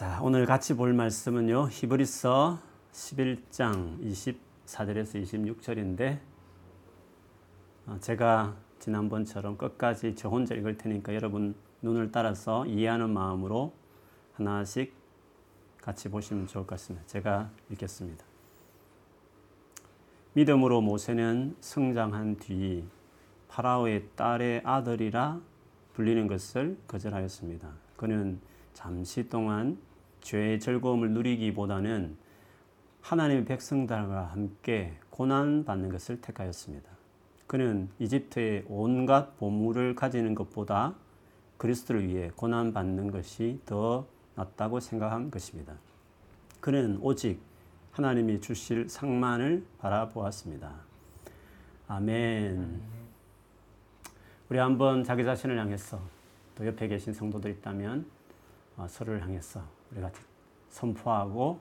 [0.00, 1.68] 자, 오늘 같이 볼 말씀은요.
[1.68, 2.58] 히브리서
[2.90, 6.18] 11장 24절에서 26절인데
[7.84, 13.74] 어, 제가 지난번처럼 끝까지 저 혼자 읽을 테니까 여러분 눈을 따라서 이해하는 마음으로
[14.36, 14.94] 하나씩
[15.82, 17.06] 같이 보시면 좋을 것 같습니다.
[17.06, 18.24] 제가 읽겠습니다.
[20.32, 22.88] 믿음으로 모세는 성장한 뒤
[23.48, 25.42] 파라오의 딸의 아들이라
[25.92, 27.70] 불리는 것을 거절하였습니다.
[27.98, 28.40] 그는
[28.72, 29.89] 잠시 동안
[30.20, 32.16] 죄의 즐거움을 누리기보다는
[33.00, 36.88] 하나님의 백성들과 함께 고난 받는 것을 택하였습니다.
[37.46, 40.94] 그는 이집트의 온갖 보물을 가지는 것보다
[41.56, 44.06] 그리스도를 위해 고난 받는 것이 더
[44.36, 45.74] 낫다고 생각한 것입니다.
[46.60, 47.40] 그는 오직
[47.92, 50.72] 하나님이 주실 상만을 바라보았습니다.
[51.88, 52.80] 아멘.
[54.48, 56.00] 우리 한번 자기 자신을 향해서
[56.54, 58.06] 또 옆에 계신 성도들 있다면
[58.76, 60.20] 어, 서로를 향해서 우리 같이
[60.68, 61.60] 선포하고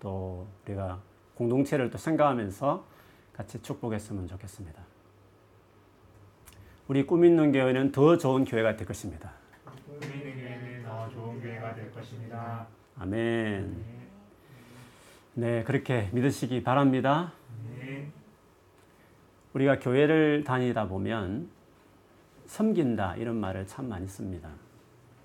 [0.00, 1.00] 또 우리가
[1.34, 2.84] 공동체를 또 생각하면서
[3.32, 4.82] 같이 축복했으면 좋겠습니다.
[6.88, 9.32] 우리 꿈 있는 교회는 더 좋은 교회가 될 것입니다.
[9.64, 12.66] 꿈 있는 교회는 더 좋은 교회가 될 것입니다.
[12.98, 13.98] 아멘.
[15.34, 17.32] 네, 그렇게 믿으시기 바랍니다.
[17.76, 18.10] 네.
[19.52, 21.48] 우리가 교회를 다니다 보면
[22.46, 24.50] 섬긴다 이런 말을 참 많이 씁니다.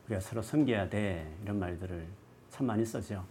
[0.06, 2.06] 우리가 서로 섬겨야 돼 이런 말들을
[2.54, 3.26] 참 많이 쓰죠.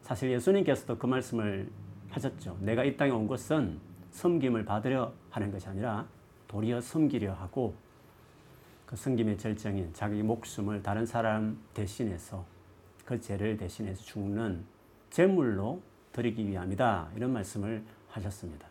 [0.00, 1.68] 사실 예수님께서도 그 말씀을
[2.08, 2.56] 하셨죠.
[2.60, 3.78] 내가 이 땅에 온 것은
[4.10, 6.06] 섬김을 받으려 하는 것이 아니라
[6.48, 7.74] 도리어 섬기려 하고
[8.86, 12.42] 그 섬김의 절정인 자기 목숨을 다른 사람 대신해서
[13.04, 14.64] 그 죄를 대신해서 죽는
[15.10, 15.82] 제물로
[16.12, 17.10] 드리기 위함이다.
[17.16, 18.66] 이런 말씀을 하셨습니다.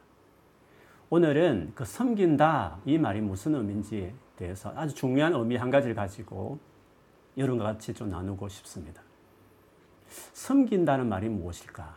[1.12, 6.58] 오늘은 그 섬긴다 이 말이 무슨 의미인지에 대해서 아주 중요한 의미 한 가지를 가지고
[7.38, 9.07] 여러분과 같이 좀 나누고 싶습니다.
[10.34, 11.96] 섬긴다는 말이 무엇일까?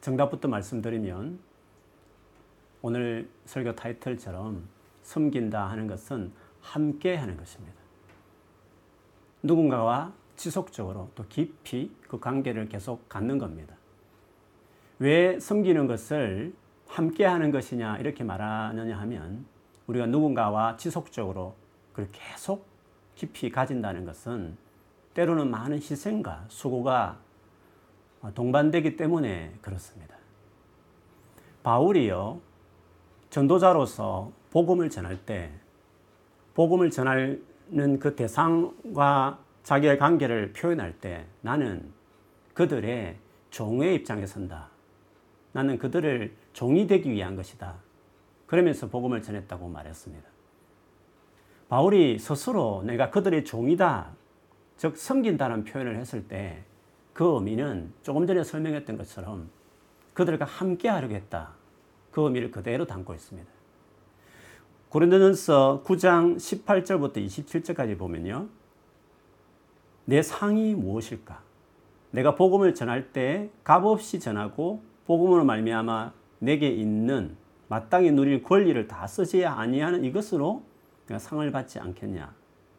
[0.00, 1.38] 정답부터 말씀드리면
[2.82, 4.68] 오늘 설교 타이틀처럼
[5.02, 7.74] 섬긴다 하는 것은 함께 하는 것입니다.
[9.42, 13.76] 누군가와 지속적으로 또 깊이 그 관계를 계속 갖는 겁니다.
[14.98, 16.54] 왜 섬기는 것을
[16.86, 19.46] 함께 하는 것이냐 이렇게 말하느냐 하면
[19.86, 21.54] 우리가 누군가와 지속적으로
[21.92, 22.66] 그걸 계속
[23.14, 24.56] 깊이 가진다는 것은
[25.14, 27.18] 때로는 많은 희생과 수고가
[28.34, 30.16] 동반되기 때문에 그렇습니다.
[31.62, 32.40] 바울이요,
[33.30, 35.52] 전도자로서 복음을 전할 때,
[36.54, 41.92] 복음을 전하는 그 대상과 자기의 관계를 표현할 때 나는
[42.54, 43.16] 그들의
[43.50, 44.68] 종의 입장에 선다.
[45.52, 47.76] 나는 그들을 종이 되기 위한 것이다.
[48.46, 50.28] 그러면서 복음을 전했다고 말했습니다.
[51.68, 54.12] 바울이 스스로 내가 그들의 종이다.
[54.82, 56.64] 즉, 섬긴다는 표현을 했을 때
[57.12, 59.50] 그 의미는 조금 전에 설명했던 것처럼
[60.14, 61.52] 그들과 함께 하려고 했다.
[62.10, 63.50] 그 의미를 그대로 담고 있습니다.
[64.88, 68.48] 고린도전서 9장 18절부터 27절까지 보면요.
[70.04, 71.42] 내 상이 무엇일까?
[72.10, 77.36] 내가 복음을 전할 때 값없이 전하고 복음으로 말미암아 내게 있는
[77.68, 80.62] 마땅히 누릴 권리를 다 쓰지 아니하는 이것으로
[81.06, 82.34] 내가 상을 받지 않겠냐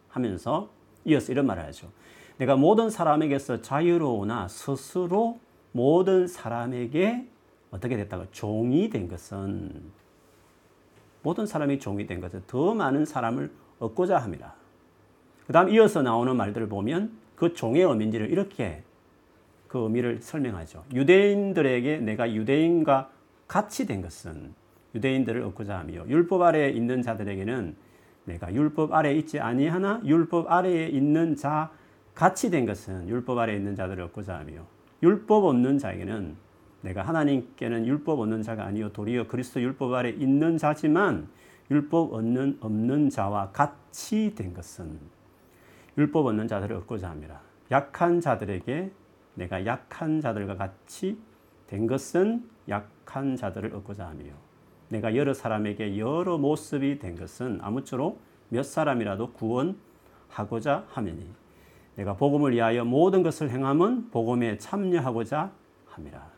[0.10, 0.70] 하면서
[1.06, 1.90] 이어서 이런 말을 하죠.
[2.38, 5.40] 내가 모든 사람에게서 자유로우나 스스로
[5.72, 7.28] 모든 사람에게
[7.72, 9.92] 어떻게 됐다고 종이 된 것은
[11.24, 14.56] 모든 사람이 종이 된 것은 더 많은 사람을 얻고자 합니다.
[15.48, 18.84] 그 다음 이어서 나오는 말들을 보면 그 종의 의미를 이렇게
[19.68, 20.86] 그 의미를 설명하죠.
[20.94, 23.10] 유대인들에게 내가 유대인과
[23.48, 24.54] 같이 된 것은
[24.96, 27.76] 유대인들을 얻고자 하며 율법 아래에 있는 자들에게는
[28.26, 31.72] 내가 율법 아래에 있지 아니하나 율법 아래에 있는 자
[32.16, 34.66] 같이 된 것은 율법 아래에 있는 자들을 얻고자 하며
[35.02, 36.36] 율법 없는 자에게는
[36.82, 41.28] 내가 하나님께는 율법 없는 자가 아니요 도리어 그리스도 율법 아래 있는 자지만
[41.72, 45.00] 율법 없는 없는 자와 같이 된 것은
[45.98, 47.42] 율법 없는 자들을 얻고자 합니다.
[47.72, 48.92] 약한 자들에게
[49.36, 51.18] 내가 약한 자들과 같이
[51.68, 54.26] 된 것은 약한 자들을 얻고자 하며
[54.90, 58.20] 내가 여러 사람에게 여러 모습이 된 것은 아무쪼록
[58.50, 61.28] 몇 사람이라도 구원하고자 하매니
[61.96, 65.52] 내가 복음을 위하여 모든 것을 행함은 복음에 참여하고자
[65.88, 66.32] 함이라.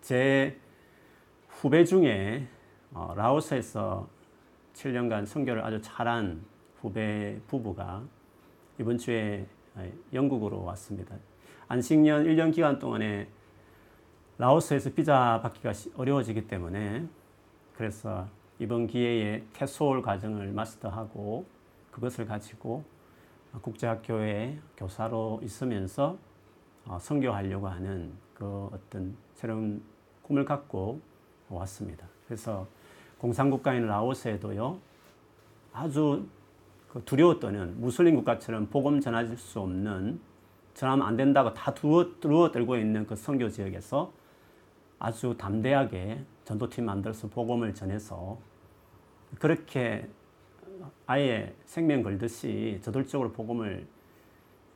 [0.00, 0.56] 제
[1.48, 2.48] 후배 중에
[2.92, 4.08] 어, 라오스에서
[4.74, 6.44] 7년간 선교를 아주 잘한
[6.80, 8.02] 후배 부부가
[8.78, 9.46] 이번 주에
[10.12, 11.16] 영국으로 왔습니다.
[11.68, 13.28] 안식년 1년 기간 동안에
[14.42, 17.06] 라오스에서 비자 받기가 어려워지기 때문에
[17.76, 18.26] 그래서
[18.58, 21.46] 이번 기회에 캐소올 과정을 마스터하고
[21.92, 22.82] 그것을 가지고
[23.60, 26.18] 국제학교에 교사로 있으면서
[26.86, 29.80] 어, 선교하려고 하는 그 어떤 새로운
[30.22, 31.00] 꿈을 갖고
[31.48, 32.04] 왔습니다.
[32.26, 32.66] 그래서
[33.18, 34.76] 공산국가인 라오스에도요
[35.72, 36.26] 아주
[36.88, 40.20] 그 떠는 무슬림 국가처럼 복음 전할 수 없는
[40.74, 44.20] 전하면 안 된다고 다 두어, 두어 들고 있는 그 선교 지역에서
[45.04, 48.38] 아주 담대하게 전도팀 만들어서 복음을 전해서
[49.40, 50.08] 그렇게
[51.06, 53.84] 아예 생명 걸듯이 저돌적으로 복음을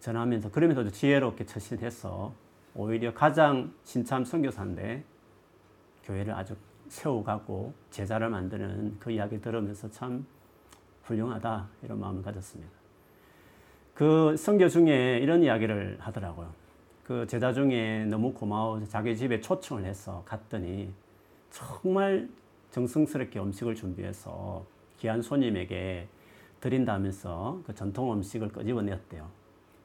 [0.01, 2.33] 전하면서 그러면서도 지혜롭게 처신해서
[2.75, 5.05] 오히려 가장 신참 선교사인데
[6.03, 6.57] 교회를 아주
[6.89, 10.27] 세워가고 제자를 만드는 그 이야기 들으면서 참
[11.05, 12.73] 훌륭하다 이런 마음을 가졌습니다.
[13.95, 16.66] 그 선교 중에 이런 이야기를 하더라고요.
[17.07, 20.93] 그 제자 중에 너무 고마워 자기 집에 초청을 해서 갔더니
[21.51, 22.29] 정말
[22.73, 24.67] 정성스럽게 음식을 준비해서
[24.97, 26.09] 귀한 손님에게
[26.61, 29.31] 드린다면서 그 전통 음식을 끄집어내었대요.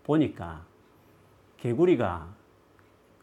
[0.02, 0.66] 보니까
[1.58, 2.28] 개구리가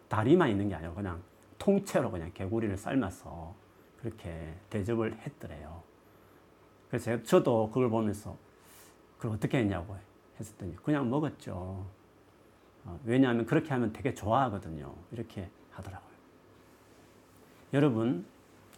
[0.06, 1.20] 다리만 있는 게 아니고 그냥
[1.58, 3.52] 통째로 그냥 개구리를 삶아서
[4.00, 5.82] 그렇게 대접을 했더래요.
[6.88, 8.36] 그래서 저도 그걸 보면서
[9.16, 9.96] 그걸 어떻게 했냐고
[10.38, 11.97] 했었더니 그냥 먹었죠.
[12.88, 14.94] 어, 왜냐하면 그렇게 하면 되게 좋아하거든요.
[15.12, 16.08] 이렇게 하더라고요.
[17.74, 18.24] 여러분,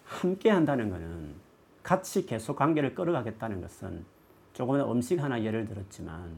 [0.04, 1.36] 함께 한다는 것은
[1.84, 4.04] 같이 계속 관계를 끌어가겠다는 것은
[4.52, 6.36] 조금 음식 하나 예를 들었지만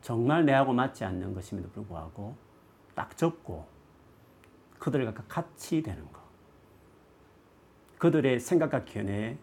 [0.00, 2.36] 정말 내하고 맞지 않는 것임에도 불구하고
[2.94, 3.66] 딱 접고
[4.78, 6.22] 그들과 같이 되는 것.
[7.98, 9.36] 그들의 생각과 견해에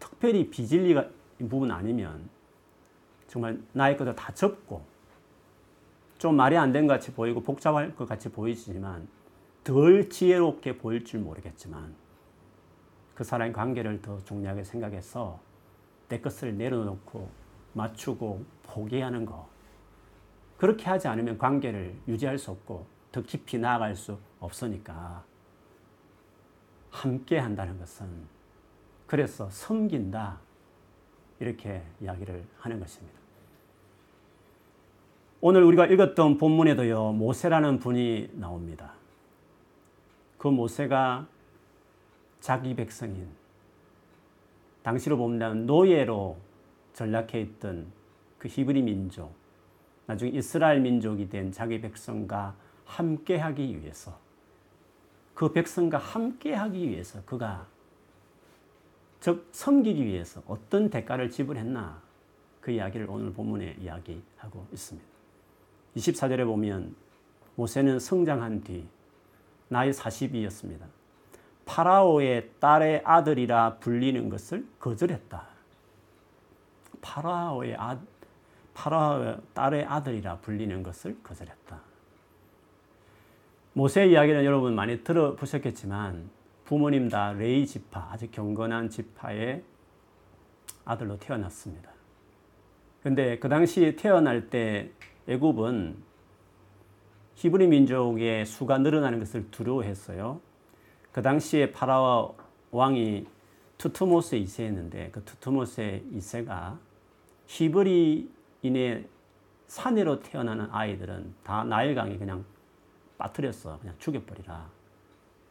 [0.00, 1.08] 특별히 비진리가
[1.38, 2.28] 부분 아니면
[3.28, 4.91] 정말 나의 것도 다 접고
[6.22, 9.08] 좀 말이 안된것 같이 보이고 복잡할 것 같이 보이지만
[9.64, 11.96] 덜 지혜롭게 보일 줄 모르겠지만
[13.12, 15.40] 그 사람의 관계를 더 중요하게 생각해서
[16.08, 17.28] 내 것을 내려놓고
[17.72, 19.48] 맞추고 포기하는 거.
[20.58, 25.24] 그렇게 하지 않으면 관계를 유지할 수 없고 더 깊이 나아갈 수 없으니까
[26.92, 28.06] 함께 한다는 것은
[29.08, 30.38] 그래서 섬긴다
[31.40, 33.21] 이렇게 이야기를 하는 것입니다.
[35.44, 38.92] 오늘 우리가 읽었던 본문에도요 모세라는 분이 나옵니다.
[40.38, 41.26] 그 모세가
[42.38, 43.26] 자기 백성인
[44.84, 46.36] 당시로 보면 노예로
[46.92, 47.88] 전락해 있던
[48.38, 49.34] 그 히브리 민족
[50.06, 52.54] 나중에 이스라엘 민족이 된 자기 백성과
[52.84, 54.16] 함께하기 위해서
[55.34, 57.66] 그 백성과 함께하기 위해서 그가
[59.18, 62.00] 즉 섬기기 위해서 어떤 대가를 지불했나
[62.60, 65.11] 그 이야기를 오늘 본문에 이야기하고 있습니다.
[65.96, 66.94] 24절에 보면
[67.56, 68.86] 모세는 성장한 뒤
[69.68, 70.80] 나이 40이었습니다.
[71.64, 75.46] 파라오의 딸의 아들이라 불리는 것을 거절했다.
[77.00, 77.98] 파라오의 아,
[78.74, 81.80] 파라오의 딸의 아들이라 불리는 것을 거절했다.
[83.74, 86.30] 모세 이야기는 여러분 많이 들어보셨겠지만
[86.64, 89.62] 부모님 다 레이 지파, 아주 경건한 지파의
[90.84, 91.90] 아들로 태어났습니다.
[93.02, 94.90] 근데 그 당시 태어날 때
[95.28, 95.96] 애굽은
[97.36, 100.40] 히브리 민족의 수가 늘어나는 것을 두려워했어요.
[101.12, 102.34] 그 당시에 파라오
[102.70, 103.26] 왕이
[103.78, 106.78] 투투모스 2세였는데 그 투투모스 2세가
[107.46, 109.08] 히브리인의
[109.66, 112.44] 사내로 태어나는 아이들은 다 나일강에 그냥
[113.18, 113.78] 빠뜨렸어.
[113.78, 114.68] 그냥 죽여버리라.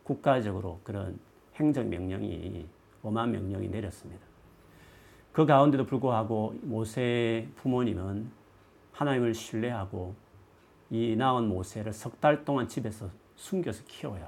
[0.03, 1.19] 국가적으로 그런
[1.55, 2.65] 행정명령이
[3.03, 4.21] 엄한 명령이 내렸습니다.
[5.31, 8.40] 그 가운데도 불구하고 모세 부모님은
[8.93, 10.15] 하나님을 신뢰하고
[10.89, 14.27] 이 낳은 모세를 석 달 동안 집에서 숨겨서 키워요.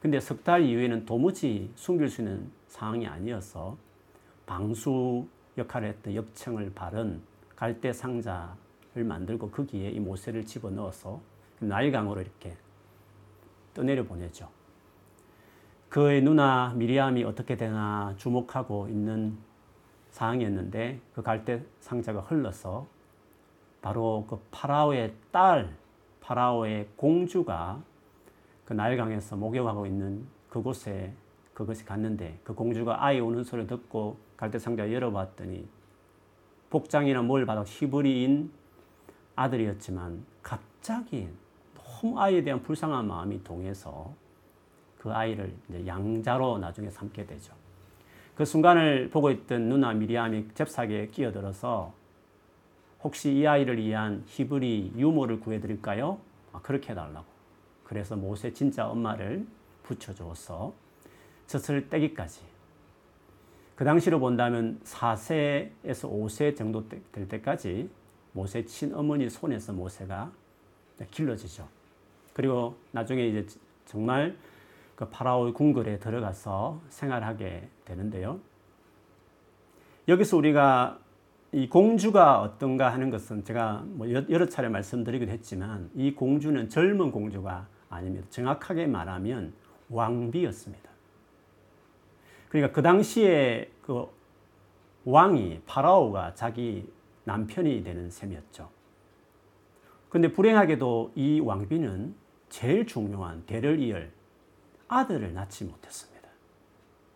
[0.00, 3.76] 근데 석 달 이후에는 도무지 숨길 수 있는 상황이 아니어서
[4.46, 5.26] 방수
[5.56, 7.22] 역할을 했던 역청을 바른
[7.54, 11.20] 갈대 상자를 만들고 거기에 이 모세를 집어 넣어서
[11.60, 12.56] 나일강으로 이렇게
[13.74, 14.48] 떠내려 보내죠.
[15.88, 19.38] 그의 누나 미리암이 어떻게 되나 주목하고 있는
[20.10, 22.88] 상황이었는데 그 갈대 상자가 흘러서
[23.82, 25.76] 바로 그 파라오의 딸,
[26.20, 27.82] 파라오의 공주가
[28.64, 31.12] 그 나일강에서 목욕하고 있는 그곳에
[31.52, 35.68] 그것이 갔는데 그 공주가 아이 우는 소리를 듣고 갈대 상자 열어봤더니
[36.70, 38.50] 복장이나 뭘 봐도 히브리인
[39.36, 41.28] 아들이었지만 갑자기
[41.74, 44.14] 너무 아이에 대한 불쌍한 마음이 동해서
[44.98, 45.54] 그 아이를
[45.86, 47.52] 양자로 나중에 삼게 되죠.
[48.34, 51.92] 그 순간을 보고 있던 누나 미리암이 잽싸게 끼어들어서
[53.02, 56.18] 혹시 이 아이를 위한 히브리 유모를 구해드릴까요?
[56.52, 57.26] 아, 그렇게 해달라고.
[57.84, 59.46] 그래서 모세 진짜 엄마를
[59.82, 60.72] 붙여줘서
[61.46, 62.40] 젖을 떼기까지.
[63.72, 67.90] 그그 당시로 본다면 4세에서 5세 정도 될 때까지
[68.32, 70.30] 모세 친어머니 손에서 모세가
[71.10, 71.66] 길러지죠.
[72.32, 73.46] 그리고 나중에 이제
[73.86, 74.36] 정말
[74.94, 78.38] 그 파라오의 궁궐에 들어가서 생활하게 되는데요.
[80.08, 80.98] 여기서 우리가
[81.54, 87.68] 이 공주가 어떤가 하는 것은 제가 뭐 여러 차례 말씀드리기도 했지만 이 공주는 젊은 공주가
[87.90, 88.26] 아닙니다.
[88.30, 89.52] 정확하게 말하면
[89.90, 90.90] 왕비였습니다.
[92.48, 94.06] 그러니까 그 당시에 그
[95.04, 96.90] 왕이 파라오가 자기
[97.24, 98.70] 남편이 되는 셈이었죠.
[100.08, 102.14] 근데 불행하게도 이 왕비는
[102.48, 104.10] 제일 중요한 대를 이을
[104.88, 106.28] 아들을 낳지 못했습니다.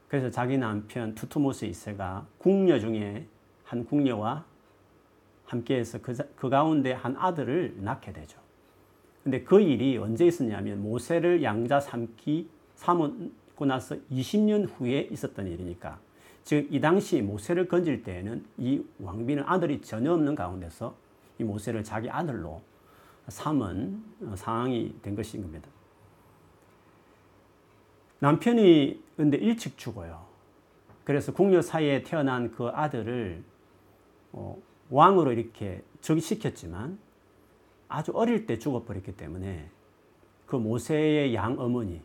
[0.09, 3.27] 그래서 자기 남편 투투모스 2세가 궁녀 중에
[3.67, 4.45] 한 궁녀와
[5.45, 8.41] 함께해서 그, 그 가운데 한 아들을 낳게 되죠.
[9.23, 15.99] 근데 그 일이 언제 있었냐면 모세를 양자 삼기 삼고 나서 20년 후에 있었던 일이니까
[16.45, 20.95] 즉 이 당시 모세를 건질 때에는 이 왕비는 아들이 전혀 없는 가운데서
[21.41, 22.63] 이 모세를 자기 아들로
[23.27, 24.05] 삼은
[24.37, 25.69] 상황이 된 것인 겁니다.
[28.21, 30.25] 남편이 근데 일찍 죽어요.
[31.03, 33.43] 그래서 궁녀 사이에 태어난 그 아들을
[34.33, 36.99] 어, 왕으로 이렇게 즉위시켰지만
[37.89, 39.69] 아주 어릴 때 죽어버렸기 때문에
[40.47, 42.01] 그 모세의 양 어머니,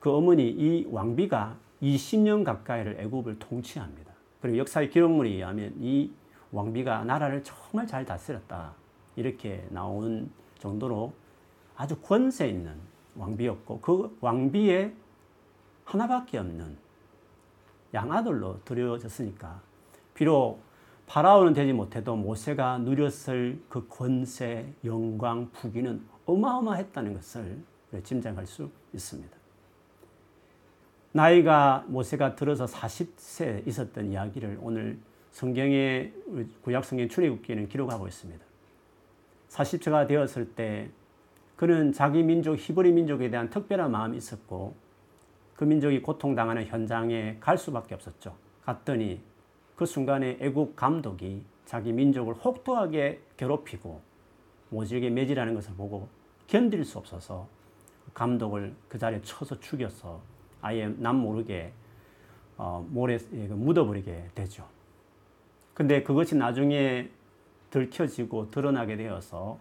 [0.00, 4.12] 그 어머니 이 왕비가 20년 가까이를 애굽을 통치합니다.
[4.40, 6.10] 그리고 역사의 기록물에 의하면 이
[6.52, 8.74] 왕비가 나라를 정말 잘 다스렸다.
[9.16, 11.12] 이렇게 나온 정도로
[11.76, 12.74] 아주 권세 있는
[13.16, 14.94] 왕비였고 그 왕비의
[15.84, 16.76] 하나밖에 없는
[17.92, 19.60] 양아들로 드려졌으니까
[20.14, 20.60] 비록
[21.06, 27.58] 파라오는 되지 못해도 모세가 누렸을 그 권세, 영광, 부귀는 어마어마했다는 것을
[28.02, 29.36] 짐작할 수 있습니다.
[31.12, 34.98] 나이가 모세가 들어서 40세 있었던 이야기를 오늘
[35.32, 36.12] 성경의
[36.62, 38.42] 구약 성경 출애굽기에는 기록하고 있습니다.
[39.50, 40.88] 40세가 되었을 때
[41.56, 44.74] 그는 자기 민족 히브리 민족에 대한 특별한 마음이 있었고
[45.54, 48.34] 그 민족이 고통당하는 현장에 갈 수밖에 없었죠.
[48.64, 49.20] 갔더니
[49.76, 54.00] 그 순간에 애국 감독이 자기 민족을 혹독하게 괴롭히고
[54.70, 56.08] 모질게 매질하는 것을 보고
[56.46, 57.48] 견딜 수 없어서
[58.14, 60.20] 감독을 그 자리에 쳐서 죽여서
[60.60, 61.72] 아예 남 모르게
[62.56, 64.68] 어, 모래 그 묻어버리게 되죠.
[65.74, 67.10] 근데 그것이 나중에
[67.70, 69.58] 들켜지고 드러나게 되어서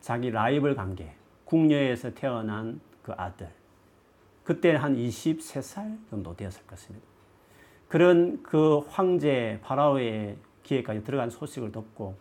[0.00, 3.48] 자기 라이벌 관계, 궁녀에서 태어난 그 아들,
[4.42, 7.09] 그때 한 23살 정도 되었을 것입니다.
[7.90, 12.14] 그런 그 황제 파라오의 기회까지 들어간 소식을 듣고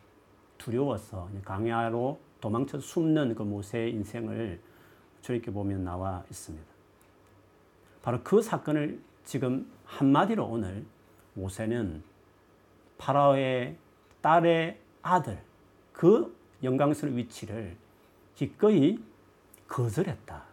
[0.58, 4.60] 두려워서 강야로 도망쳐 숨는 그 모세의 인생을
[5.22, 6.66] 저렇게 보면 나와 있습니다.
[8.02, 10.84] 바로 그 사건을 지금 한마디로 오늘
[11.36, 12.02] 모세는
[12.98, 13.78] 파라오의
[14.22, 15.40] 딸의 아들
[15.94, 17.78] 그 영광스러운 위치를
[18.34, 18.98] 기꺼이
[19.68, 20.44] 거절했다.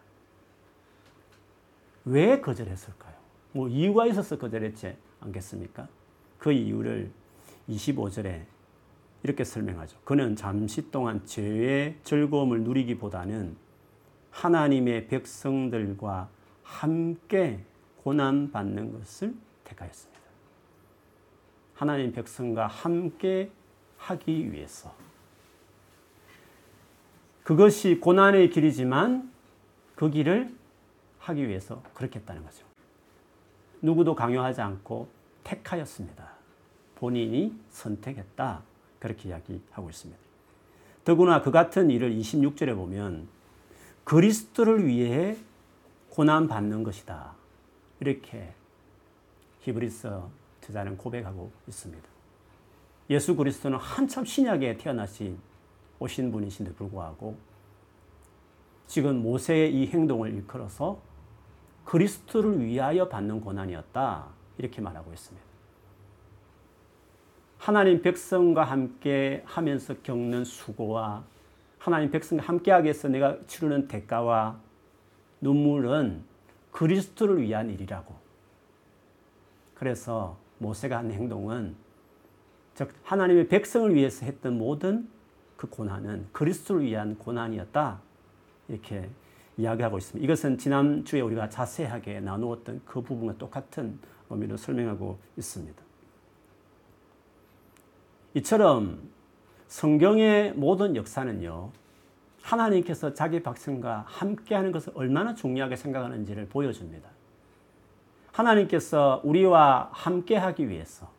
[2.05, 3.15] 왜 거절했을까요?
[3.53, 5.89] 뭐 이유가 있어서 거절했지 않겠습니까?
[6.39, 7.11] 그 이유를
[7.69, 8.45] 25절에
[9.23, 9.99] 이렇게 설명하죠.
[10.05, 13.57] 그는 잠시 동안 죄의 즐거움을 누리기보다는
[14.31, 16.29] 하나님의 백성들과
[16.63, 17.61] 함께
[18.03, 20.21] 고난받는 것을 택하였습니다.
[21.75, 23.51] 하나님 백성과 함께
[23.99, 24.95] 하기 위해서.
[27.43, 29.31] 그것이 고난의 길이지만
[29.95, 30.55] 그 길을
[31.19, 32.65] 하기 위해서 그렇게 했다는 거죠.
[33.83, 35.09] 누구도 강요하지 않고
[35.45, 36.31] 택하였습니다.
[36.97, 38.63] 본인이 선택했다.
[38.99, 40.21] 그렇게 이야기하고 있습니다.
[41.05, 43.29] 더구나 그 같은 일을 26절에 보면
[44.05, 45.37] 그리스도를 위해
[46.11, 47.35] 고난 받는 것이다.
[48.01, 48.53] 이렇게
[49.61, 50.29] 히브리서
[50.63, 52.09] 저자는 고백하고 있습니다.
[53.11, 55.39] 예수 그리스도는 한참 신약에 태어나신
[55.99, 57.37] 오신 분이신데 불구하고
[58.87, 61.01] 지금 모세의 이 행동을 일컬어서
[61.87, 64.27] 그리스도를 위하여 받는 고난이었다.
[64.59, 65.47] 이렇게 말하고 있습니다.
[67.59, 71.25] 하나님 백성과 함께 하면서 겪는 수고와
[71.79, 74.59] 하나님 백성과 함께 하기 위해서 내가 치르는 대가와
[75.41, 76.25] 눈물은
[76.73, 78.15] 그리스도를 위한 일이라고.
[79.75, 81.77] 그래서 모세가 한 행동은
[82.75, 85.09] 즉 하나님의 백성을 위해서 했던 모든
[85.57, 88.01] 그 고난은 그리스도를 위한 고난이었다.
[88.69, 89.09] 이렇게
[89.59, 90.25] 이야기하고 있습니다.
[90.25, 93.99] 이것은 지난주에 우리가 자세하게 나누었던 그 부분과 똑같은
[94.31, 95.83] 의미로 설명하고 있습니다.
[98.35, 99.01] 이처럼
[99.69, 101.71] 성경의 모든 역사는요,
[102.43, 107.09] 하나님께서 자기 백성과 함께하는 것을 얼마나 중요하게 생각하는지를 보여줍니다.
[108.33, 111.11] 하나님께서 우리와 함께 하기 위해서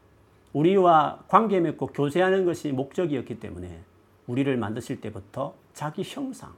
[0.53, 3.81] 우리와 관계 맺고 교제하는 것이 목적이었기 때문에
[4.27, 6.53] 우리를 만드실 때부터 자기 형상,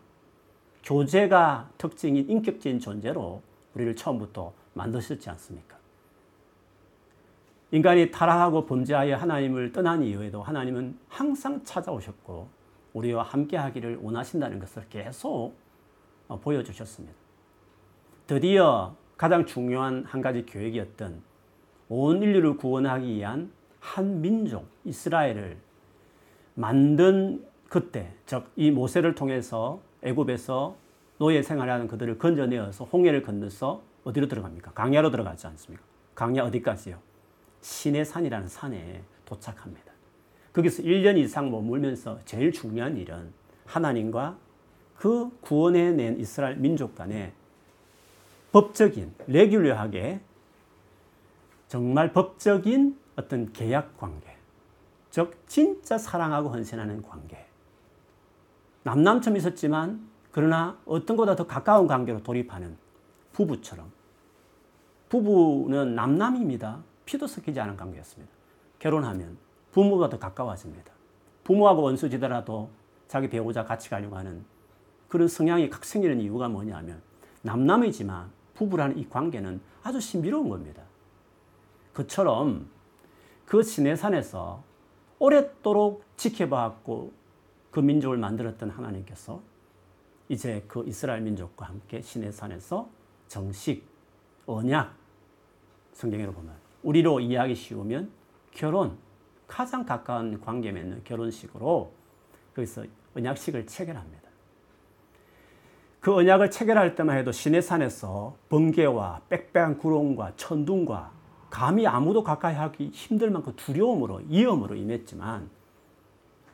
[0.83, 3.41] 교제가 특징인 인격적인 존재로
[3.75, 5.77] 우리를 처음부터 만드셨지 않습니까?
[7.71, 12.47] 인간이 타락하고 범죄하여 하나님을 떠난 이후에도 하나님은 항상 찾아오셨고
[12.93, 15.53] 우리와 함께 하기를 원하신다는 것을 계속
[16.27, 17.15] 어, 보여주셨습니다.
[18.25, 21.21] 드디어 가장 중요한 한 가지 계획이었던
[21.89, 25.57] 온 인류를 구원하기 위한 한 민족 이스라엘을
[26.55, 30.75] 만든 그때 즉 이 모세를 통해서 애굽에서
[31.17, 34.71] 노예 생활하는 그들을 건져내어서 홍해를 건너서 어디로 들어갑니까?
[34.71, 35.83] 강야로 들어가지 않습니까?
[36.15, 36.97] 강야 어디까지요?
[37.61, 39.91] 시내산이라는 산에 도착합니다.
[40.53, 43.31] 거기서 1년 이상 머물면서 제일 중요한 일은
[43.65, 44.37] 하나님과
[44.95, 47.33] 그 구원해낸 이스라엘 민족 간의
[48.51, 50.21] 법적인, 레귤러하게
[51.67, 54.35] 정말 법적인 어떤 계약 관계,
[55.11, 57.48] 즉 진짜 사랑하고 헌신하는 관계.
[58.89, 62.75] 남남처럼 있었지만 그러나 어떤 것보다 더 가까운 관계로 돌입하는
[63.33, 63.91] 부부처럼.
[65.09, 66.79] 부부는 남남입니다.
[67.05, 68.31] 피도 섞이지 않은 관계였습니다.
[68.79, 69.37] 결혼하면
[69.71, 70.91] 부모가 더 가까워집니다.
[71.43, 72.69] 부모하고 원수지더라도
[73.07, 74.43] 자기 배우자 같이 가려고 하는
[75.07, 77.01] 그런 성향이 각 생기는 이유가 뭐냐면
[77.43, 80.83] 남남이지만 부부라는 이 관계는 아주 신비로운 겁니다.
[81.93, 82.67] 그처럼
[83.45, 84.63] 그 시내산에서
[85.19, 87.18] 오랫도록 지켜봐왔고
[87.71, 89.41] 그 민족을 만들었던 하나님께서
[90.27, 92.89] 이제 그 이스라엘 민족과 함께 시내산에서
[93.27, 93.83] 정식
[94.45, 94.95] 언약
[95.93, 98.09] 성경으로 보면 우리로 이해하기 쉬우면
[98.51, 98.97] 결혼
[99.47, 101.91] 가장 가까운 관계 맺는 결혼식으로
[102.55, 102.85] 거기서
[103.15, 104.29] 언약식을 체결합니다.
[105.99, 111.11] 그 언약을 체결할 때만 해도 시내산에서 번개와 빽빽한 구름과 천둥과
[111.49, 115.49] 감히 아무도 가까이 하기 힘들 만큼 두려움으로 위험으로 임했지만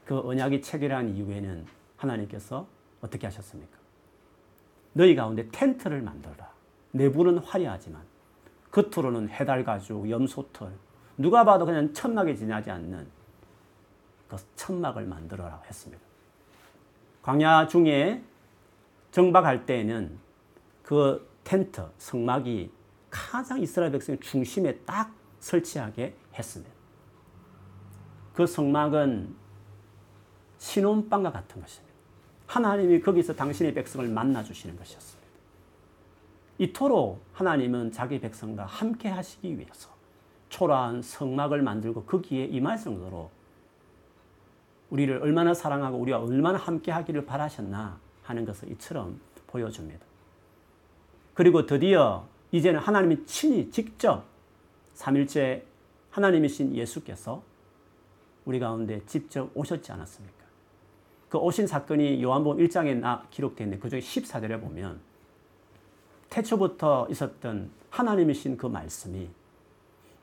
[0.06, 1.66] 그 언약이 체결한 이후에는
[1.98, 2.68] 하나님께서
[3.02, 3.78] 어떻게 하셨습니까?
[4.94, 6.54] 너희 가운데 텐트를 만들라.
[6.92, 8.02] 내부는 화려하지만
[8.72, 10.72] 겉으로는 해달 가죽, 염소털,
[11.18, 13.08] 누가 봐도 그냥 천막에 지나지 않는
[14.28, 16.04] 그 천막을 만들어라 했습니다.
[17.22, 18.24] 광야 중에
[19.12, 20.18] 정박할 때에는
[20.84, 22.72] 그 텐트, 성막이
[23.10, 26.74] 가장 이스라엘 백성 중심에 딱 설치하게 했습니다.
[28.34, 29.45] 그 성막은
[30.58, 31.94] 신혼방과 같은 것입니다.
[32.48, 35.26] 하나님이 거기서 당신의 백성을 만나 주시는 것이었습니다.
[36.58, 39.90] 이토록 하나님은 자기 백성과 함께 하시기 위해서
[40.50, 43.30] 초라한 성막을 만들고 거기에 임할 정도로
[44.90, 50.06] 우리를 얼마나 사랑하고 우리와 얼마나 함께 하기를 바라셨나 하는 것을 이처럼 보여줍니다.
[51.34, 54.24] 그리고 드디어 이제는 하나님이 친히 직접
[54.94, 55.66] 삼일째
[56.12, 57.44] 하나님이신 예수께서
[58.46, 60.35] 우리 가운데 직접 오셨지 않았습니까?
[61.36, 65.02] 그 오신 사건이 요한복음 1장에 기록되어 있는데 그중에 14절에 보면
[66.30, 69.28] 태초부터 있었던 하나님이신 그 말씀이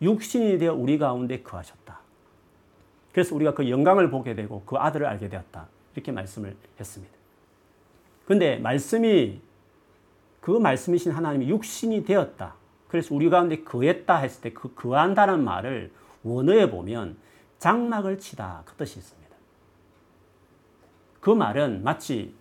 [0.01, 2.01] 육신이 되어 우리 가운데 거하셨다.
[3.12, 5.68] 그래서 우리가 그 영광을 보게 되고 그 아들을 알게 되었다.
[5.94, 7.14] 이렇게 말씀을 했습니다.
[8.25, 9.38] 근데 말씀이
[10.40, 12.55] 그 말씀이신 하나님이 육신이 되었다.
[12.88, 17.18] 그래서 우리 가운데 거했다 했을 때 그 거한다는 말을 원어에 보면
[17.59, 19.22] 장막을 치다 그 뜻이 있습니다.
[21.23, 22.35] 그 말은 마치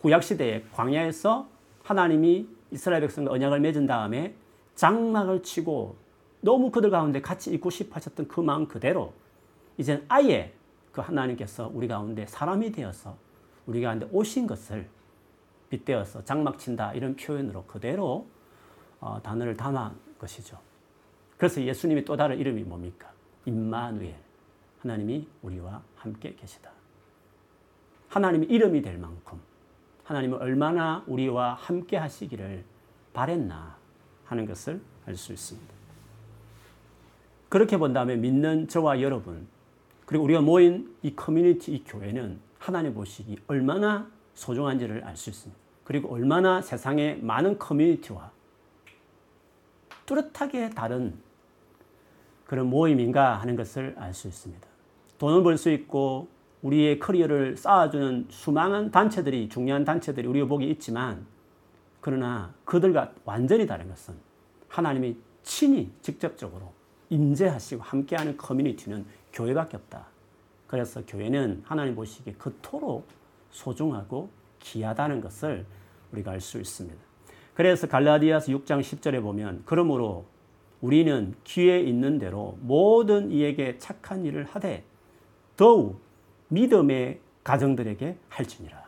[0.00, 1.46] 구약 시대에 광야에서
[1.84, 4.34] 하나님이 이스라엘 백성과 언약을 맺은 다음에
[4.74, 5.94] 장막을 치고
[6.40, 9.12] 너무 그들 가운데 같이 있고 싶어 하셨던 그 마음 그대로
[9.78, 10.52] 이제 아예
[10.90, 13.16] 그 하나님께서 우리 가운데 사람이 되어서
[13.64, 14.88] 우리 가운데 오신 것을
[15.70, 18.26] 빗대어서 장막 친다 이런 표현으로 그대로
[18.98, 20.58] 어, 단어를 담아 것이죠.
[21.36, 23.08] 그래서 예수님이 또 다른 이름이 뭡니까?
[23.44, 24.16] 임마누엘.
[24.80, 26.72] 하나님이 우리와 함께 계시다.
[28.08, 29.40] 하나님이 이름이 될 만큼
[30.04, 32.64] 하나님은 얼마나 우리와 함께 하시기를
[33.12, 33.76] 바랬나
[34.24, 35.74] 하는 것을 알 수 있습니다.
[37.48, 39.46] 그렇게 본다면 믿는 저와 여러분,
[40.04, 45.60] 그리고 우리가 모인 이 커뮤니티, 이 교회는 하나님 보시기 얼마나 소중한지를 알 수 있습니다.
[45.84, 48.30] 그리고 얼마나 세상의 많은 커뮤니티와
[50.06, 51.14] 뚜렷하게 다른
[52.46, 54.66] 그런 모임인가 하는 것을 알 수 있습니다.
[55.18, 56.28] 돈을 벌 수 있고
[56.62, 61.26] 우리의 커리어를 쌓아주는 수많은 단체들이 중요한 단체들이 우리가 보기 있지만
[62.00, 64.14] 그러나 그들과 완전히 다른 것은
[64.68, 66.72] 하나님이 친히 직접적으로
[67.10, 70.06] 임재하시고 함께하는 커뮤니티는 교회밖에 없다.
[70.66, 73.06] 그래서 교회는 하나님 보시기에 그토록
[73.50, 74.28] 소중하고
[74.60, 75.64] 귀하다는 것을
[76.12, 76.96] 우리가 알 수 있습니다.
[77.54, 80.26] 그래서 갈라디아서 6장 10절에 보면 그러므로
[80.80, 84.84] 우리는 기회 있는 대로 모든 이에게 착한 일을 하되
[85.56, 86.00] 더욱
[86.48, 88.84] 믿음의 가정들에게 할지니라.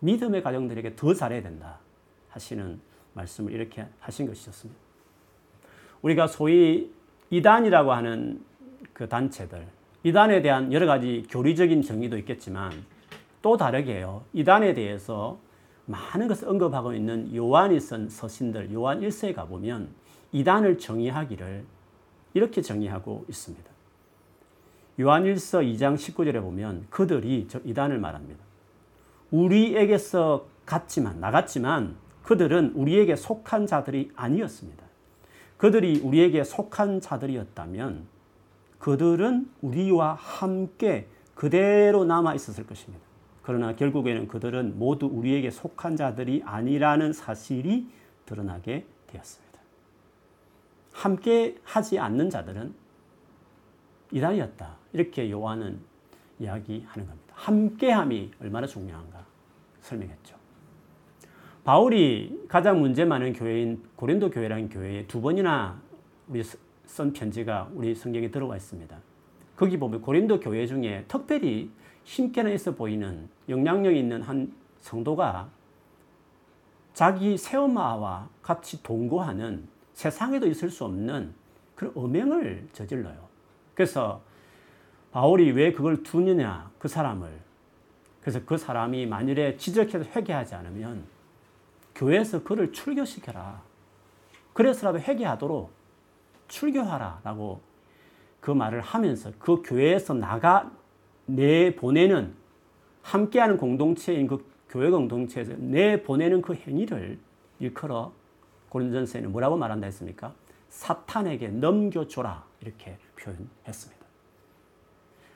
[0.00, 1.78] 믿음의 가정들에게 더 잘해야 된다
[2.28, 2.80] 하시는
[3.14, 4.80] 말씀을 이렇게 하신 것이었습니다.
[6.02, 6.92] 우리가 소위
[7.30, 8.44] 이단이라고 하는
[8.92, 9.66] 그 단체들,
[10.04, 12.72] 이단에 대한 여러 가지 교리적인 정의도 있겠지만
[13.42, 14.24] 또 다르게 요.
[14.32, 15.38] 이단에 대해서
[15.86, 19.88] 많은 것을 언급하고 있는 요한이 쓴 서신들, 요한 1세에 가보면
[20.32, 21.64] 이단을 정의하기를
[22.34, 23.67] 이렇게 정의하고 있습니다.
[25.00, 28.42] 요한 1서 2장 19절에 보면 그들이 저 이단을 말합니다.
[29.30, 34.84] 우리에게서 갔지만, 나갔지만 그들은 우리에게 속한 자들이 아니었습니다.
[35.56, 38.06] 그들이 우리에게 속한 자들이었다면
[38.78, 43.04] 그들은 우리와 함께 그대로 남아 있었을 것입니다.
[43.42, 47.88] 그러나 결국에는 그들은 모두 우리에게 속한 자들이 아니라는 사실이
[48.26, 49.58] 드러나게 되었습니다.
[50.92, 52.74] 함께 하지 않는 자들은
[54.12, 54.76] 이단이었다.
[54.92, 55.78] 이렇게 요한은
[56.38, 57.34] 이야기하는 겁니다.
[57.34, 59.24] 함께함이 얼마나 중요한가
[59.80, 60.36] 설명했죠.
[61.64, 65.80] 바울이 가장 문제 많은 교회인 고린도 교회라는 교회에 두 번이나
[66.26, 68.96] 우리 쓴 편지가 우리 성경에 들어와 있습니다.
[69.56, 71.70] 거기 보면 고린도 교회 중에 특별히
[72.04, 75.50] 힘께는 있어 보이는 영향력 있는 한 성도가
[76.94, 81.34] 자기 새엄마와 같이 동거하는 세상에도 있을 수 없는
[81.74, 83.27] 그런 음행을 저질러요.
[83.78, 84.20] 그래서
[85.12, 87.30] 바울이 왜 그걸 두느냐, 그 사람을.
[88.20, 91.04] 그래서 그 사람이 만일에 지적해서 회개하지 않으면
[91.94, 93.62] 교회에서 그를 출교시켜라.
[94.52, 95.70] 그래서라도 회개하도록
[96.48, 97.20] 출교하라.
[97.22, 97.60] 라고
[98.40, 100.72] 그 말을 하면서 그 교회에서 나가
[101.26, 102.34] 내보내는
[103.02, 107.16] 함께하는 공동체인 그 교회 공동체에서 내보내는 그 행위를
[107.60, 108.10] 일컬어
[108.70, 110.34] 고린전서에는 뭐라고 말한다 했습니까?
[110.68, 114.06] 사탄에게 넘겨줘라 이렇게 표현했습니다.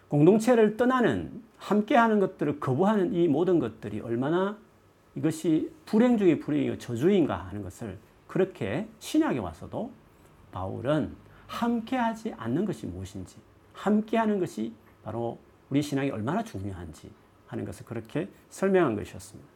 [0.08, 4.58] 공동체를 떠나는 함께하는 것들을 거부하는 이 모든 것들이 얼마나
[5.14, 9.90] 이것이 불행 중의 불행이고 저주인가 하는 것을 그렇게 신약에 와서도
[10.52, 11.14] 바울은
[11.46, 13.36] 함께하지 않는 것이 무엇인지
[13.74, 15.38] 함께하는 것이 바로
[15.70, 17.10] 우리 신앙이 얼마나 중요한지
[17.46, 19.50] 하는 것을 그렇게 설명한 것이었습니다.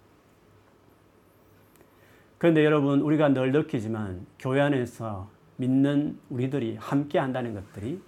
[2.38, 8.00] 그런데 여러분 우리가 늘 느끼지만 교회 안에서 믿는 우리들이 함께 한다는 것들이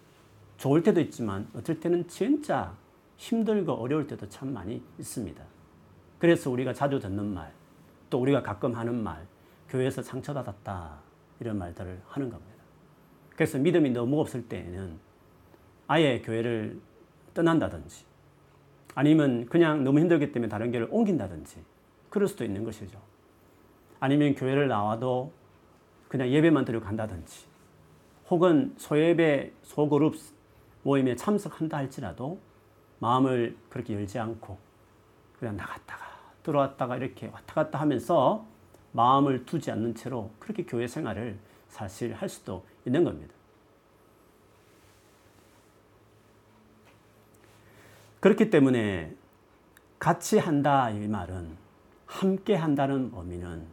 [0.58, 2.76] 좋을 때도 있지만 어떨 때는 진짜
[3.16, 5.42] 힘들고 어려울 때도 참 많이 있습니다.
[6.18, 7.52] 그래서 우리가 자주 듣는 말,
[8.10, 9.26] 또 우리가 가끔 하는 말,
[9.68, 10.98] 교회에서 상처받았다
[11.40, 12.54] 이런 말들을 하는 겁니다.
[13.34, 14.98] 그래서 믿음이 너무 없을 때에는
[15.86, 16.80] 아예 교회를
[17.34, 18.04] 떠난다든지
[18.94, 21.62] 아니면 그냥 너무 힘들기 때문에 다른 교회를 옮긴다든지
[22.10, 22.98] 그럴 수도 있는 것이죠.
[24.00, 25.32] 아니면 교회를 나와도
[26.08, 27.46] 그냥 예배만 드리고 간다든지
[28.28, 30.16] 혹은 소예배 소그룹
[30.88, 32.40] 모임에 참석한다 할지라도
[33.00, 34.58] 마음을 그렇게 열지 않고
[35.38, 36.02] 그냥 나갔다가
[36.42, 38.46] 들어왔다가 이렇게 왔다 갔다 하면서
[38.92, 43.34] 마음을 두지 않는 채로 그렇게 교회 생활을 사실 할 수도 있는 겁니다.
[48.20, 49.14] 그렇기 때문에
[49.98, 51.54] 같이 한다 이 말은
[52.06, 53.66] 함께 한다는 의미는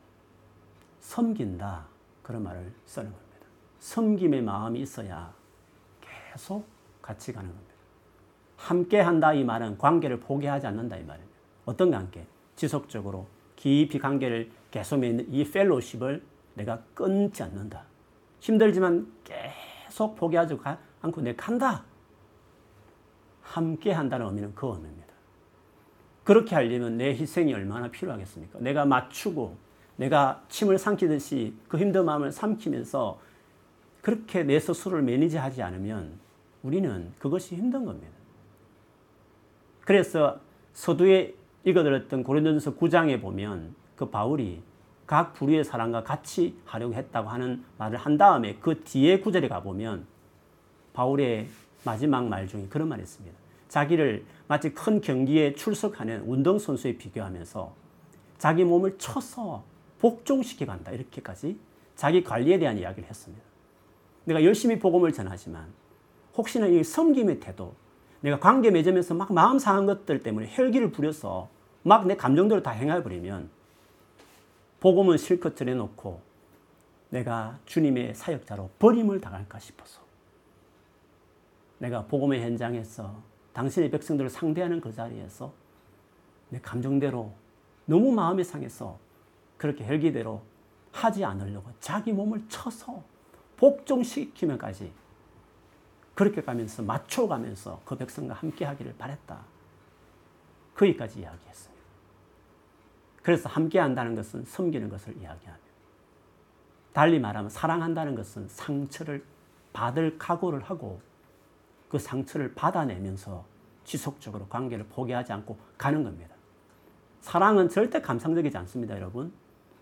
[1.00, 1.86] 섬긴다
[2.24, 3.48] 그런 말을 쓰는 겁니다.
[3.80, 5.34] 섬김의 마음이 있어야
[6.02, 6.75] 계속
[7.06, 7.74] 같이 가는 겁니다.
[8.58, 11.36] 함께 한다 이 말은 관계를 포기하지 않는다 이 말입니다.
[11.66, 12.26] 어떤 관계?
[12.56, 16.24] 지속적으로 깊이 관계를 계속 맺는 이 펠로십을
[16.56, 17.84] 내가 끊지 않는다.
[18.40, 20.58] 힘들지만 계속 포기하지
[21.02, 21.84] 않고 내가 간다.
[23.44, 25.14] 함께 한다는 의미는 그 의미입니다.
[26.24, 28.60] 그렇게 하려면 내 희생이 얼마나 필요하겠습니까?
[28.60, 29.56] 내가 맞추고
[29.98, 33.20] 내가 침을 삼키듯이 그 힘든 마음을 삼키면서
[34.02, 36.25] 그렇게 내 스스로를 매니지하지 않으면
[36.66, 38.12] 우리는 그것이 힘든 겁니다.
[39.82, 40.40] 그래서
[40.74, 44.64] 서두에 읽어들었던 고린도전서 9장에 보면 그 바울이
[45.06, 50.08] 각 부류의 사람과 같이 하려고 했다고 하는 말을 한 다음에 그 뒤에 구절에 가보면
[50.94, 51.48] 바울의
[51.84, 53.38] 마지막 말 중에 그런 말이 있습니다.
[53.70, 57.76] 자기를 마치 큰 경기에 출석하는 운동선수에 비교하면서
[58.40, 59.64] 자기 몸을 쳐서
[60.00, 60.92] 복종시켜 간다.
[60.92, 61.60] 이렇게까지
[61.96, 63.44] 자기 관리에 대한 이야기를 했습니다.
[64.24, 65.68] 내가 열심히 복음을 전하지만
[66.38, 67.74] 혹시나 이 섬김의 태도,
[68.22, 71.50] 내가 관계 맺으면서 막 마음 상한 것들 때문에 혈기를 부려서
[71.84, 73.50] 막 내 감정대로 다 행해버리면
[74.80, 76.20] 복음은 실컷 전해놓고
[77.10, 80.02] 내가 주님의 사역자로 버림을 당할까 싶어서
[81.78, 83.22] 내가 복음의 현장에서
[83.54, 85.54] 당신의 백성들을 상대하는 그 자리에서
[86.50, 87.32] 내 감정대로
[87.86, 88.98] 너무 마음이 상해서
[89.58, 90.42] 그렇게 혈기대로
[90.92, 93.04] 하지 않으려고 자기 몸을 쳐서
[93.58, 94.92] 복종시키면까지
[96.16, 99.40] 그렇게 가면서 맞춰가면서 그 백성과 함께 하기를 바랬다.
[100.76, 101.84] 거기까지 이야기했습니다.
[103.22, 105.60] 그래서 함께 한다는 것은 섬기는 것을 이야기하며
[106.94, 109.26] 달리 말하면 사랑한다는 것은 상처를
[109.74, 111.02] 받을 각오를 하고
[111.90, 113.46] 그 상처를 받아내면서
[113.84, 116.34] 지속적으로 관계를 포기하지 않고 가는 겁니다.
[117.20, 119.34] 사랑은 절대 감상적이지 않습니다, 여러분.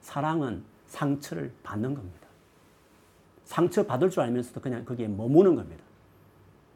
[0.01, 2.27] 사랑은 상처를 받는 겁니다.
[3.43, 5.82] 상처 받을 줄 알면서도 그냥 거기에 머무는 겁니다.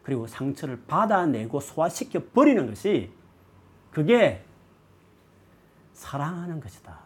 [0.07, 3.11] 그리고 상처를 받아내고 소화시켜 버리는 것이
[3.91, 4.41] 그게
[5.91, 6.97] 사랑하는 것이다.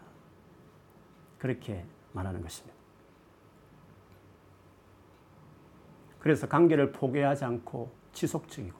[1.36, 2.76] 그렇게 말하는 것입니다.
[6.20, 8.78] 그래서 관계를 포기하지 않고 지속적이고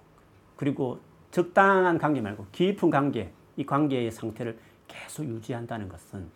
[0.55, 1.01] 그리고
[1.33, 4.57] 적당한 관계 말고 깊은 관계, 이 관계의 상태를
[4.87, 6.31] 계속 유지한다는 것은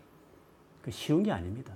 [0.83, 1.72] 그 쉬운 게 아닙니다.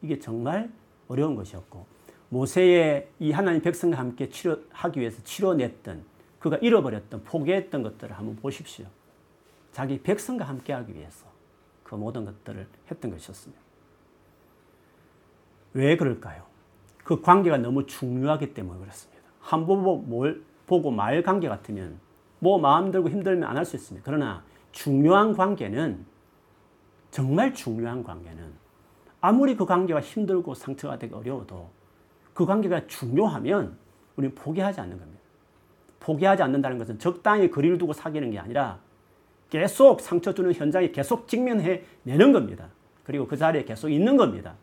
[0.00, 0.72] 이게 정말
[1.06, 1.84] 어려운 것이었고
[2.28, 6.04] 모세의 이 하나님 백성과 함께 치료하기 위해서 치료냈던
[6.38, 8.86] 그가 잃어버렸던 포기했던 것들을 한번 보십시오.
[9.72, 11.26] 자기 백성과 함께 하기 위해서
[11.82, 13.62] 그 모든 것들을 했던 것이었습니다.
[15.74, 16.44] 왜 그럴까요?
[17.02, 19.22] 그 관계가 너무 중요하기 때문에 그렇습니다.
[19.40, 21.98] 한 번 보고 말 관계 같으면
[22.38, 24.02] 뭐 마음 들고 힘들면 안 할 수 있습니다.
[24.04, 26.04] 그러나 중요한 관계는
[27.10, 28.52] 정말 중요한 관계는
[29.20, 31.70] 아무리 그 관계가 힘들고 상처가 되기 어려워도
[32.34, 33.78] 그 관계가 중요하면
[34.16, 35.20] 우리는 포기하지 않는 겁니다.
[36.00, 38.78] 포기하지 않는다는 것은 적당히 거리를 두고 사귀는 게 아니라
[39.48, 42.68] 계속 상처 주는 현장에 계속 직면해 내는 겁니다.
[43.04, 44.56] 그리고 그 자리에 계속 있는 겁니다.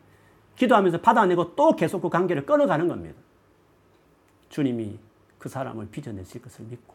[0.56, 3.18] 기도하면서 받아내고 또 계속 그 관계를 끊어가는 겁니다.
[4.50, 4.98] 주님이
[5.38, 6.94] 그 사람을 빚어내실 것을 믿고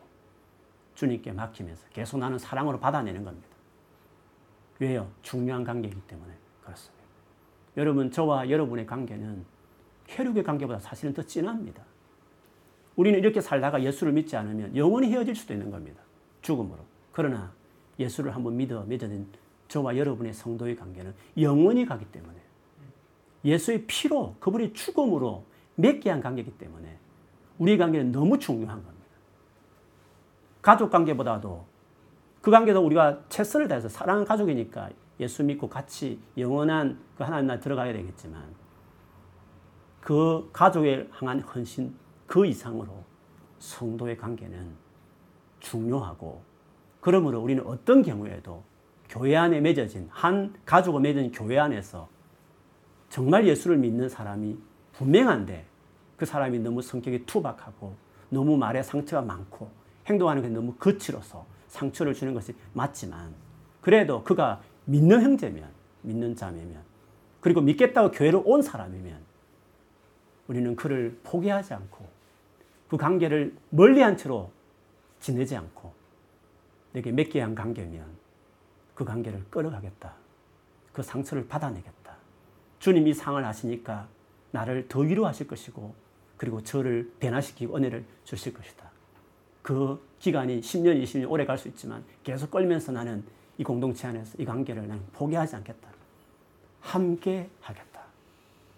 [0.96, 3.48] 주님께 맡기면서 계속 나는 사랑으로 받아내는 겁니다.
[4.80, 5.10] 왜요?
[5.24, 7.04] 중요한 관계이기 때문에 그렇습니다.
[7.78, 9.46] 여러분, 저와 여러분의 관계는
[10.08, 11.84] 혈육의 관계보다 사실은 더 진합니다.
[12.96, 16.02] 우리는 이렇게 살다가 예수를 믿지 않으면 영원히 헤어질 수도 있는 겁니다.
[16.42, 16.80] 죽음으로.
[17.12, 17.52] 그러나
[18.00, 19.28] 예수를 한번 믿어 맺어진
[19.68, 22.36] 저와 여러분의 성도의 관계는 영원히 가기 때문에
[23.46, 26.98] 예수의 피로 그분의 죽음으로 맺게 한 관계이기 때문에
[27.60, 28.98] 우리 관계는 너무 중요한 겁니다.
[30.62, 31.66] 가족 관계보다도
[32.42, 34.90] 그 관계도 우리가 최선을 다해서 사랑하는 가족이니까
[35.20, 38.44] 예수 믿고 같이 영원한 그 하나님 나 들어가야 되겠지만
[40.08, 41.94] 그 가족에 향한 헌신
[42.28, 42.88] 그 이상으로
[43.60, 44.70] 성도의 관계는
[45.60, 46.42] 중요하고
[47.02, 48.64] 그러므로 우리는 어떤 경우에도
[49.10, 52.08] 교회 안에 맺어진 한 가족을 맺은 교회 안에서
[53.10, 54.58] 정말 예수를 믿는 사람이
[54.94, 55.66] 분명한데
[56.16, 57.94] 그 사람이 너무 성격이 투박하고
[58.30, 59.70] 너무 말에 상처가 많고
[60.06, 63.34] 행동하는 게 너무 거칠어서 상처를 주는 것이 맞지만
[63.82, 65.70] 그래도 그가 믿는 형제면
[66.04, 66.82] 믿는 자매면
[67.42, 69.27] 그리고 믿겠다고 교회를 온 사람이면
[70.48, 72.08] 우리는 그를 포기하지 않고
[72.90, 74.52] 그 관계를 멀리한 채로
[75.20, 75.94] 지내지 않고
[76.94, 78.06] 내게 맺게 한 관계면
[78.96, 80.14] 그 관계를 끌어가겠다.
[80.94, 82.16] 그 상처를 받아내겠다.
[82.80, 84.08] 주님이 상을 하시니까
[84.52, 85.94] 나를 더 위로하실 것이고
[86.38, 88.90] 그리고 저를 변화시키고 은혜를 주실 것이다.
[89.62, 93.24] 그 기간이 10년, 20년 오래 갈 수 있지만 계속 끌면서 나는
[93.58, 95.90] 이 공동체 안에서 이 관계를 나는 포기하지 않겠다.
[96.80, 98.02] 함께 하겠다.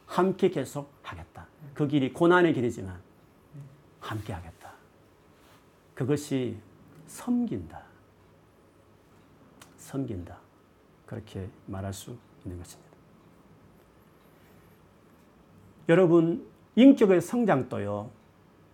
[0.08, 1.48] 함께 계속 하겠다.
[1.80, 3.00] 그 길이 고난의 길이지만
[4.02, 4.74] 함께 하겠다.
[5.96, 6.58] 그것이
[7.08, 7.82] 섬긴다.
[9.78, 10.38] 섬긴다.
[11.06, 12.92] 그렇게 말할 수 있는 것입니다.
[15.88, 18.12] 여러분, 인격의 성장도요,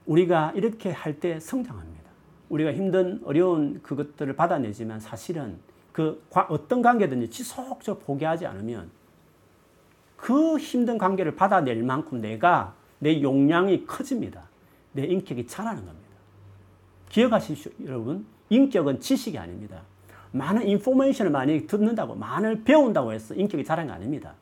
[0.07, 2.09] 우리가 이렇게 할 때 성장합니다.
[2.49, 5.59] 우리가 힘든 어려운 그것들을 받아내지만 사실은
[5.91, 8.89] 그 어떤 관계든지 지속적으로 포기하지 않으면
[10.17, 12.73] 그 힘든 관계를 받아낼 만큼 내가
[13.05, 14.41] 내 용량이 커집니다.
[14.91, 16.09] 내 인격이 자라는 겁니다.
[17.09, 18.25] 기억하십시오, 여러분.
[18.49, 19.83] 인격은 지식이 아닙니다.
[20.31, 24.33] 많은 인포메이션을 많이 듣는다고, 많이 배운다고 해서 인격이 자라는 게 아닙니다.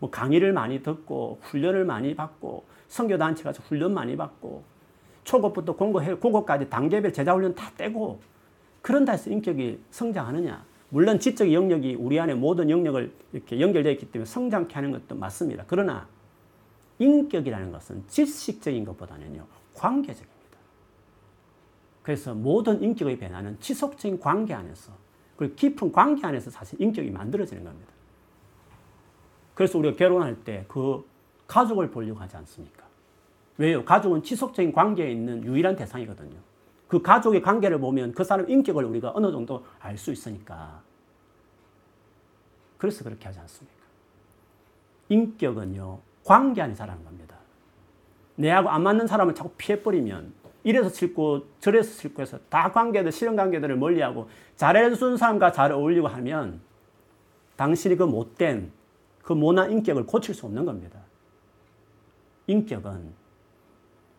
[0.00, 4.64] 뭐 강의를 많이 듣고 훈련을 많많이 받고 선교 단체 가서 훈련 많이 받고
[5.24, 8.20] 초급부터 공고해 고급까지 단계별 제자 훈련 다 떼고
[8.82, 10.62] 그런다 해서 인격이 성장하느냐?
[10.90, 15.64] 물론 지적 영역이 우리 안에 모든 영역을 이렇게 연결되어 있기 때문에 성장케 하는 것도 맞습니다.
[15.66, 16.06] 그러나
[17.00, 20.40] 인격이라는 것은 지식적인 것보다는요, 관계적입니다.
[22.02, 24.92] 그래서 모든 인격의 변화는 지속적인 관계 안에서,
[25.36, 27.92] 그리고 깊은 관계 안에서 사실 인격이 만들어지는 겁니다.
[29.54, 31.04] 그래서 우리가 결혼할 때 그
[31.46, 32.86] 가족을 보려고 하지 않습니까?
[33.58, 33.84] 왜요?
[33.84, 36.36] 가족은 지속적인 관계에 있는 유일한 대상이거든요.
[36.86, 40.82] 그 가족의 관계를 보면 그 사람 인격을 우리가 어느 정도 알 수 있으니까.
[42.78, 43.80] 그래서 그렇게 하지 않습니까?
[45.08, 47.36] 인격은요, 관계 안에 자라는 겁니다.
[48.36, 53.76] 내하고 안 맞는 사람을 자꾸 피해버리면 이래서 싫고 저래서 싫고 해서 다 관계들, 실현 관계들을
[53.76, 56.60] 멀리하고 잘해주는 사람과 잘 어울리고 하면
[57.56, 58.70] 당신이 그 못된
[59.22, 60.98] 그 모난 인격을 고칠 수 없는 겁니다.
[62.46, 63.12] 인격은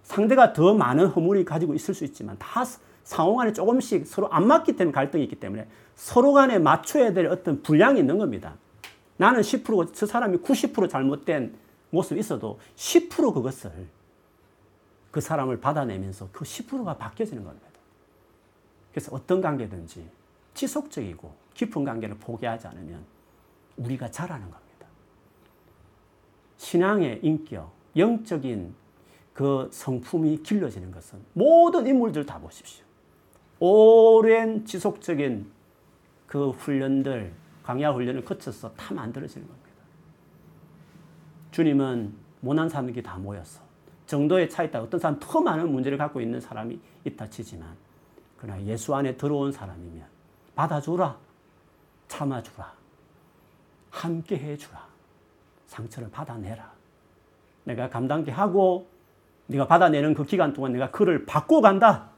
[0.04, 2.64] 상대가 더 많은 허물이 가지고 있을 수 있지만 다
[3.04, 7.62] 상호 간에 조금씩 서로 안 맞기 때문에 갈등이 있기 때문에 서로 간에 맞춰야 될 어떤
[7.62, 8.56] 분량이 있는 겁니다.
[9.18, 11.54] 나는 10%고 저 사람이 90% 잘못된
[11.92, 13.88] 모습이 있어도 10% 그것을
[15.12, 17.68] 그 사람을 받아내면서 그 10%가 바뀌어지는 겁니다.
[18.92, 20.10] 그래서 어떤 관계든지
[20.54, 23.06] 지속적이고 깊은 관계를 포기하지 않으면
[23.78, 24.88] 우리가 잘하는 겁니다.
[26.58, 28.74] 신앙의 인격, 영적인
[29.34, 32.86] 그 성품이 길러지는 것은 모든 인물들 다 보십시오.
[33.60, 35.52] 오랜 지속적인
[36.28, 39.71] 그 훈련들, 강야 훈련을 거쳐서 다 만들어지는 겁니다.
[41.52, 43.62] 주님은 모난 사람들이 다 모였어.
[44.08, 44.82] 정도의 차이 있다.
[44.82, 47.76] 어떤 사람 더 많은 문제를 갖고 있는 사람이 있다 치지만,
[48.38, 50.06] 그러나 예수 안에 들어온 사람이면
[50.56, 51.18] 받아주라,
[52.08, 52.74] 참아주라,
[53.90, 54.86] 함께 해주라,
[55.68, 56.72] 상처를 받아내라.
[57.64, 58.90] 내가 감당케 하고,
[59.48, 62.10] 네가 받아내는 그 기간 동안 내가 그를 바꿔 간다.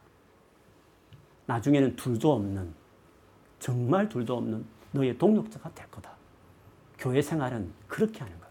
[1.46, 2.74] 나중에는 둘도 없는,
[3.60, 6.12] 정말 둘도 없는 너의 동력자가 될 거다.
[6.98, 8.42] 교회 생활은 그렇게 하는 거다.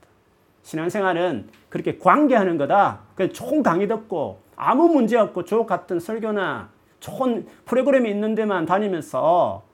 [0.62, 3.00] 신앙생활은 그렇게 관계하는 거다.
[3.14, 6.70] 그 좋은 강의 듣고 아무 문제 없고 주옥 같은 설교나
[7.00, 9.64] 좋은 프로그램이 있는 데만 다니면서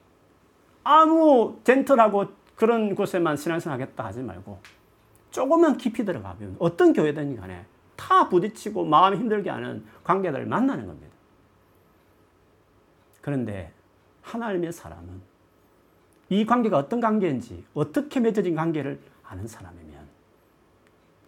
[0.83, 4.59] 아무 젠틀하고 그런 곳에만 신앙생활 하겠다 하지 말고
[5.31, 11.15] 조금만 깊이 들어가면 어떤 교회든 간에 다 부딪히고 마음이 힘들게 하는 관계들을 만나는 겁니다.
[13.21, 13.73] 그런데
[14.23, 15.21] 하나님의 사람은
[16.31, 19.88] 이 관계가 어떤 관계인지 어떻게 맺어진 관계를 아는 사람이면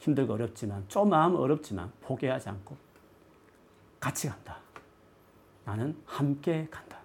[0.00, 2.76] 힘들고 어렵지만 좀 마음 어렵지만 포기하지 않고
[4.00, 4.58] 같이 간다.
[5.64, 6.98] 나는 함께 간다.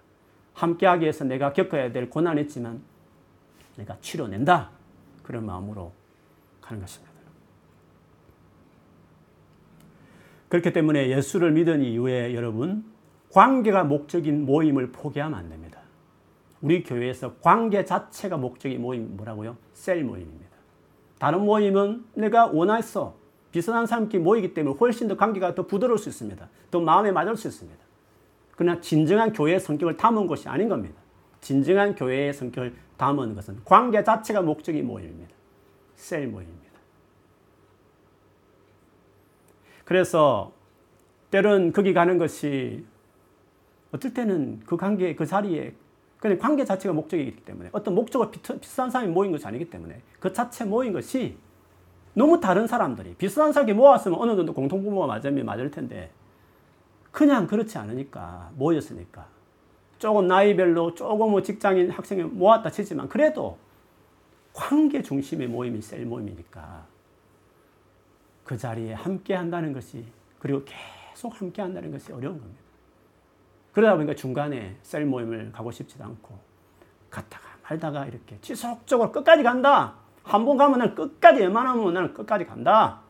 [0.54, 2.82] 함께 하기 위해서 내가 겪어야 될 고난이 있지만
[3.76, 4.70] 내가 치료낸다.
[5.22, 5.92] 그런 마음으로
[6.62, 7.14] 가는 것입니다.
[10.48, 12.84] 그렇기 때문에 예수를 믿은 이후에 여러분
[13.30, 15.80] 관계가 목적인 모임을 포기하면 안 됩니다.
[16.62, 19.58] 우리 교회에서 관계 자체가 목적이 모임 뭐라고요?
[19.74, 20.45] 셀 모임입니다.
[21.18, 23.16] 다른 모임은 내가 원해서
[23.50, 26.48] 비슷한 사람끼리 모이기 때문에 훨씬 더 관계가 더 부드러울 수 있습니다.
[26.70, 27.82] 더 마음에 맞을 수 있습니다.
[28.54, 30.96] 그러나 진정한 교회의 성격을 담은 것이 아닌 겁니다.
[31.40, 35.34] 진정한 교회의 성격을 담은 것은 관계 자체가 목적이 모임입니다.
[35.94, 36.66] 셀 모임입니다.
[39.84, 40.52] 그래서
[41.30, 42.84] 때론 거기 가는 것이
[43.92, 45.74] 어떨 때는 그 관계, 그 자리에
[46.18, 50.64] 그냥 관계 자체가 목적이기 때문에 어떤 목적을 비슷한 사람이 모인 것이 아니기 때문에 그 자체
[50.64, 51.36] 모인 것이
[52.14, 56.10] 너무 다른 사람들이 비슷한 사람이 모았으면 어느 정도 공통부모가 맞으면 맞을 텐데
[57.10, 59.26] 그냥 그렇지 않으니까 모였으니까
[59.98, 63.58] 조금 나이별로 조금 뭐 직장인 학생이 모았다 치지만 그래도
[64.52, 66.86] 관계 중심의 모임이 셀 모임이니까
[68.44, 70.04] 그 자리에 함께 한다는 것이
[70.38, 72.65] 그리고 계속 함께 한다는 것이 어려운 겁니다.
[73.76, 76.34] 그러다 보니까 중간에 셀 모임을 가고 싶지도 않고
[77.10, 79.92] 갔다가 말다가 이렇게 지속적으로 끝까지 간다.
[80.22, 83.02] 한 번 가면 난 끝까지 웬만하면 나는 끝까지 간다.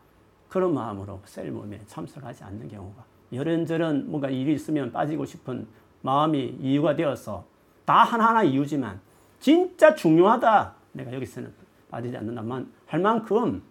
[0.49, 5.69] 그런 마음으로 셀 모임에 참석하지 않는 경우가 이런저런 뭔가 일이 있으면 빠지고 싶은
[6.03, 7.45] 마음이 이유가 되어서
[7.85, 9.01] 다 하나하나 이유지만
[9.39, 10.75] 진짜 중요하다.
[10.95, 11.55] 내가 여기서는
[11.93, 13.63] 빠지지 않는다만 할 만큼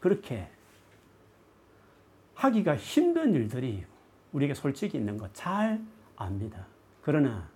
[0.00, 0.50] 그렇게
[2.34, 3.86] 하기가 힘든 일들이
[4.34, 5.80] 우리에게 솔직히 있는 거 잘
[6.16, 6.66] 압니다.
[7.02, 7.48] 그러나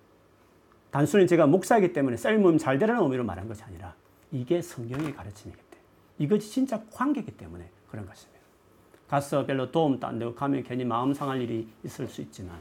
[0.90, 3.94] 단순히 제가 목사이기 때문에 셀모임 잘 되라는 의미로 말한 것이 아니라
[4.32, 5.84] 이게 성경의 가르침이기 때문에
[6.18, 8.38] 이것이 진짜 관계이기 때문에 그런 것입니다.
[9.08, 12.56] 가서 별로 도움도 안 되고 가면 괜히 마음 상할 일이 있을 수 있지만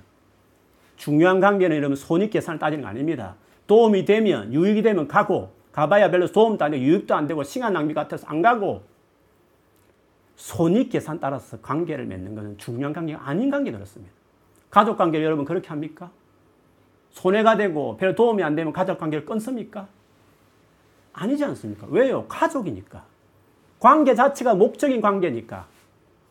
[0.95, 3.35] 중요한 관계는 이러면 손익 계산을 따지는 거 아닙니다.
[3.67, 7.93] 도움이 되면 유익이 되면 가고 가봐야 별로 도움도 안 되고 유익도 안 되고 시간 낭비
[7.93, 8.83] 같아서 안 가고
[10.37, 14.13] 손익 계산 따라서 관계를 맺는 것은 중요한 관계가 아닌 관계 그렇습니다.
[14.69, 16.11] 가족 관계를 여러분 그렇게 합니까?
[17.09, 19.87] 손해가 되고 별 도움이 안 되면 가족 관계를 끊습니까?
[21.11, 21.87] 아니지 않습니까?
[21.89, 22.25] 왜요?
[22.27, 23.03] 가족이니까.
[23.79, 25.65] 관계 자체가 목적인 관계니까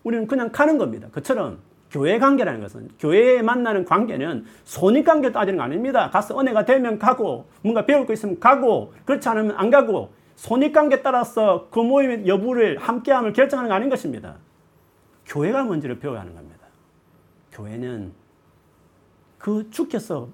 [0.04, 1.08] 우리는 그냥 가는 겁니다.
[1.10, 1.58] 그처럼
[1.90, 6.10] 교회 관계라는 것은 교회에 만나는 관계는 손익 관계 따지는 거 아닙니다.
[6.10, 11.02] 가서 은혜가 되면 가고 뭔가 배울 거 있으면 가고 그렇지 않으면 안 가고 손익 관계
[11.02, 14.36] 따라서 그 모임의 여부를 함께함을 결정하는 거 아닌 것입니다.
[15.24, 16.66] 교회가 뭔지를 배워야 하는 겁니다.
[17.52, 18.12] 교회는
[19.38, 20.28] 그 주께서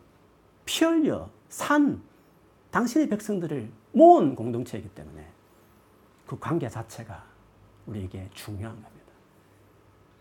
[0.64, 2.02] 피 흘려 산
[2.70, 5.26] 당신의 백성들을 모은 공동체이기 때문에
[6.26, 7.24] 그 관계 자체가
[7.86, 9.12] 우리에게 중요한 겁니다.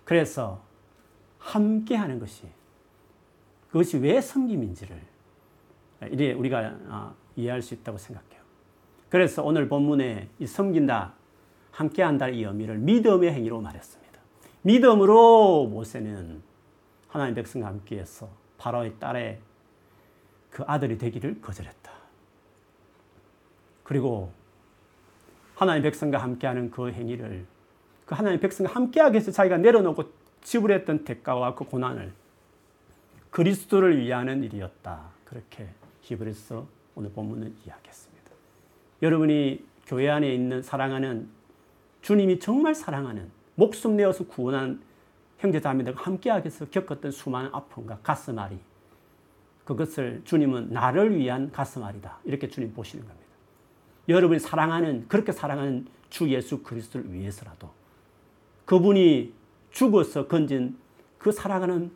[0.03, 0.61] 그래서
[1.39, 2.43] 함께 하는 것이
[3.67, 5.01] 그것이 왜 섬김인지를
[6.09, 8.40] 이래 우리가 아, 이해할 수 있다고 생각해요.
[9.12, 11.14] 그래서 오늘 본문에 이 섬긴다,
[11.72, 14.20] 함께 한다의 의미를 믿음의 행위로 말했습니다.
[14.62, 16.41] 믿음으로 모세는
[17.09, 19.39] 하나님 백성과 함께해서 바로의 딸의
[20.49, 21.91] 그 아들이 되기를 거절했다.
[23.84, 24.32] 그리고
[25.55, 27.45] 하나님 백성과 함께하는 그 행위를
[28.05, 30.05] 그 하나님 백성과 함께하기 위해서 자기가 내려놓고
[30.41, 32.14] 지불했던 대가와 그 고난을
[33.30, 35.09] 그리스도를 위하는 일이었다.
[35.26, 35.68] 그렇게
[36.01, 38.11] 히브리서 오늘 본문은 이야기했습니다.
[39.01, 41.27] 여러분이 교회 안에 있는 사랑하는
[42.01, 44.81] 주님이 정말 사랑하는 목숨 내어서 구원한
[45.39, 48.59] 형제 자매들과 함께하기 위해서 겪었던 수많은 아픔과 가슴 앓이
[49.65, 52.19] 그것을 주님은 나를 위한 가슴 앓이다.
[52.25, 53.27] 이렇게 주님 보시는 겁니다.
[54.07, 57.69] 여러분이 사랑하는 그렇게 사랑하는 주 예수 그리스도를 위해서라도
[58.65, 59.33] 그분이
[59.71, 60.77] 죽어서 건진
[61.17, 61.91] 그 사랑하는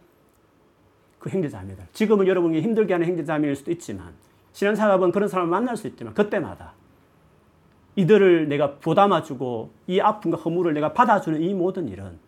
[1.19, 1.87] 그 형제자매들.
[1.93, 4.13] 지금은 여러분이 힘들게 하는 형제자매일 수도 있지만
[4.53, 6.73] 신앙사업은 그런 사람을 만날 수 있지만 그때마다
[7.95, 12.19] 이들을 내가 부담아주고 이 아픔과 허물을 내가 받아주는 이 모든 일은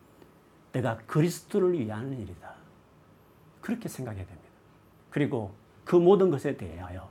[0.71, 2.53] 내가 그리스도를 위하는 일이다.
[3.61, 4.47] 그렇게 생각해야 됩니다.
[5.09, 5.53] 그리고
[5.83, 7.09] 그 모든 것에 대하여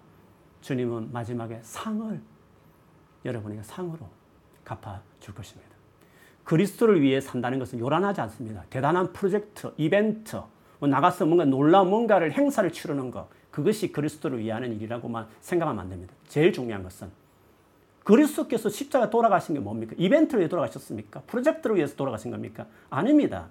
[0.60, 2.20] 주님은 마지막에 상을
[3.24, 4.08] 여러분에게 상으로
[4.64, 5.70] 갚아줄 것입니다.
[6.44, 8.64] 그리스도를 위해 산다는 것은 요란하지 않습니다.
[8.70, 10.40] 대단한 프로젝트, 이벤트,
[10.78, 16.14] 뭐 나가서 뭔가 놀라운 뭔가를 행사를 치르는 것, 그것이 그리스도를 위하는 일이라고만 생각하면 안 됩니다.
[16.28, 17.10] 제일 중요한 것은
[18.06, 19.96] 그리스도께서 십자가 돌아가신 게 뭡니까?
[19.98, 21.22] 이벤트를 위해 돌아가셨습니까?
[21.22, 22.66] 프로젝트를 위해서 돌아가신 겁니까?
[22.88, 23.48] 아닙니다.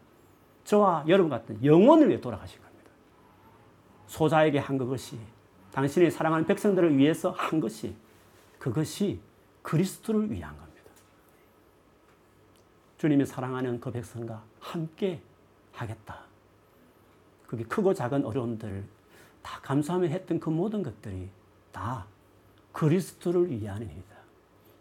[0.64, 2.89] 저와 여러분 같은 영혼을 위해 돌아가신 겁니다.
[4.08, 5.20] 소자에게 한 그것이
[5.74, 7.97] 당신이 사랑하는 백성들을 위해서 한 것이
[8.58, 9.20] 그것이
[9.62, 10.89] 그리스도를 위한 겁니다.
[12.97, 15.22] 주님이 사랑하는 그 백성과 함께
[15.74, 16.22] 하겠다.
[17.45, 18.86] 그게 크고 작은 어려움들을
[19.41, 21.28] 다 감수하며 했던 그 모든 것들이
[21.74, 22.06] 다
[22.72, 24.14] 그리스도를 위한 일이다.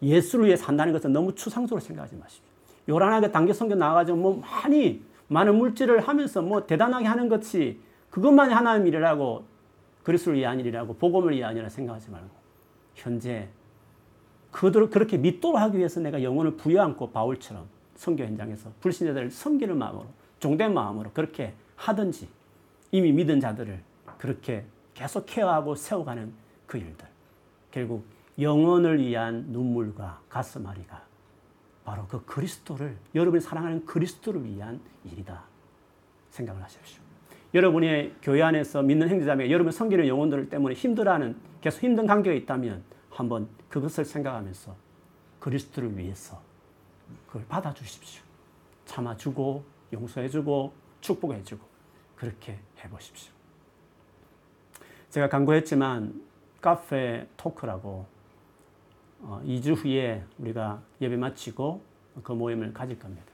[0.05, 2.45] 예수를 위해 산다는 것은 너무 추상적으로 생각하지 마십시오.
[2.89, 7.81] 요란하게 단계 성경 나와가지고 뭐 많이 많은 물질을 하면서 뭐 대단하게 하는 것이
[8.11, 9.45] 그것만이 하나님 일이라고
[10.03, 12.29] 그리스도를 위한 일이라고 복음을 위한 일이라 생각하지 말고
[12.95, 13.49] 현재
[14.53, 20.07] 그들을 그렇게 믿도록 하기 위해서 내가 영혼을 부여안고 바울처럼 선교 현장에서 불신자들을 섬기는 마음으로
[20.39, 22.29] 종된 마음으로 그렇게 하든지
[22.93, 23.81] 이미 믿은 자들을
[24.19, 26.33] 그렇게 계속 케어하고 세워가는
[26.67, 27.07] 그 일들
[27.73, 28.05] 결국
[28.39, 31.03] 영혼을 위한 눈물과 가슴앓이가
[31.85, 35.45] 바로 그 그리스도를 여러분이 사랑하는 그리스도를 위한 일이다
[36.31, 37.03] 생각을 하십시오.
[37.53, 43.49] 여러분의 교회 안에서 믿는 형제자매 여러분 섬기는 영혼들 때문에 힘들어하는 계속 힘든 관계가 있다면 한번
[43.69, 44.75] 그것을 생각하면서
[45.39, 46.43] 그리스도를 위해서
[47.27, 48.23] 그걸 받아주십시오.
[48.87, 51.65] 참아주고 용서해주고 축복해주고
[52.17, 53.33] 그렇게 해보십시오.
[55.11, 56.23] 제가 강구했지만
[56.61, 58.14] 카페 토크라고 어,
[59.47, 61.81] 2주 후에 우리가 예배 마치고
[62.23, 63.25] 그 모임을 가질 겁니다.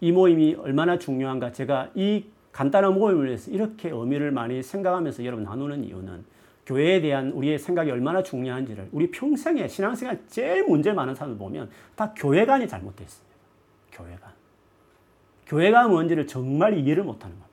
[0.00, 5.84] 이 모임이 얼마나 중요한가 제가 이 간단한 모임을 위해서 이렇게 의미를 많이 생각하면서 여러분 나누는
[5.84, 6.24] 이유는
[6.66, 12.12] 교회에 대한 우리의 생각이 얼마나 중요한지를 우리 평생에 신앙생활 제일 문제 많은 사람을 보면 다
[12.16, 13.36] 교회관이 잘못되어 있습니다.
[13.92, 14.30] 교회관.
[15.46, 17.52] 교회가 뭔지를 정말 이해를 못하는 겁니다.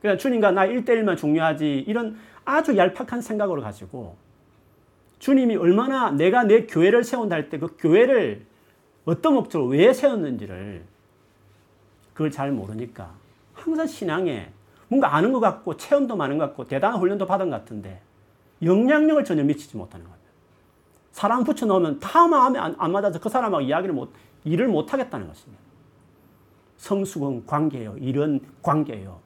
[0.00, 4.16] 그냥 주님과 나 1대1만 중요하지 이런 아주 얄팍한 생각으로 가지고
[5.22, 8.44] 주님이 얼마나 내가 내 교회를 세운다 할 때 그 교회를
[9.04, 10.84] 어떤 목적으로 왜 세웠는지를
[12.12, 13.14] 그걸 잘 모르니까
[13.54, 14.50] 항상 신앙에
[14.88, 18.02] 뭔가 아는 것 같고 체험도 많은 것 같고 대단한 훈련도 받은 것 같은데
[18.64, 20.28] 영향력을 전혀 미치지 못하는 겁니다.
[21.12, 24.12] 사람 붙여놓으면 다 마음에 안, 안 맞아서 그 사람하고 이야기를 못,
[24.42, 25.62] 일을 못 하겠다는 것입니다.
[26.78, 27.96] 성숙은 관계예요.
[27.98, 29.20] 일은 관계예요.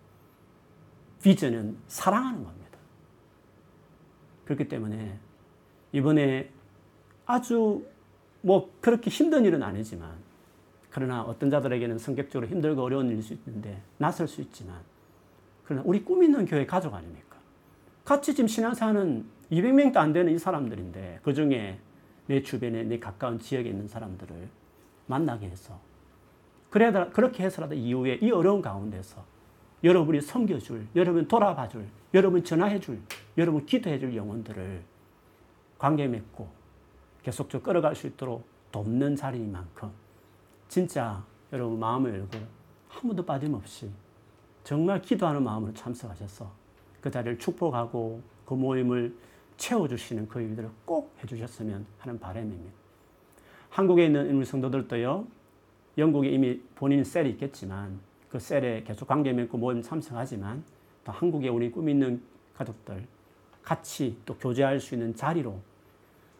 [1.22, 2.78] 비전은 사랑하는 겁니다.
[4.44, 5.18] 그렇기 때문에
[5.92, 6.50] 이번에
[7.24, 7.84] 아주
[8.42, 10.10] 뭐 그렇게 힘든 일은 아니지만
[10.90, 14.76] 그러나 어떤 자들에게는 성격적으로 힘들고 어려운 일일 수 있는데 낯설 수 있지만
[15.64, 17.36] 그러나 우리 꿈 있는 교회 가족 아닙니까?
[18.04, 21.78] 같이 지금 신앙사는 200명도 안 되는 이 사람들인데 그 중에
[22.26, 24.48] 내 주변에 내 가까운 지역에 있는 사람들을
[25.06, 25.78] 만나게 해서
[26.70, 29.24] 그래 그렇게 해서라도 이후에 이 어려운 가운데서
[29.84, 32.98] 여러분이 섬겨줄, 여러분 돌아봐줄, 여러분 전화해줄,
[33.38, 34.82] 여러분 기도해줄 영혼들을
[35.78, 36.48] 관계 맺고
[37.22, 39.90] 계속적으로 끌어갈 수 있도록 돕는 자리만큼
[40.68, 42.38] 진짜 여러분 마음을 열고
[42.88, 43.90] 한 번도 빠짐없이
[44.64, 46.50] 정말 기도하는 마음으로 참석하셔서
[47.00, 49.16] 그 자리를 축복하고 그 모임을
[49.56, 52.72] 채워주시는 그 일들을 꼭 해주셨으면 하는 바람입니다.
[53.70, 55.26] 한국에 있는 우리 성도들도요,
[55.98, 60.64] 영국에 이미 본인 셀이 있겠지만 그 셀에 계속 관계 맺고 모임 참석하지만
[61.04, 62.22] 또 한국에 우리 꿈 있는
[62.54, 63.06] 가족들
[63.66, 65.58] 같이 또 교제할 수 있는 자리로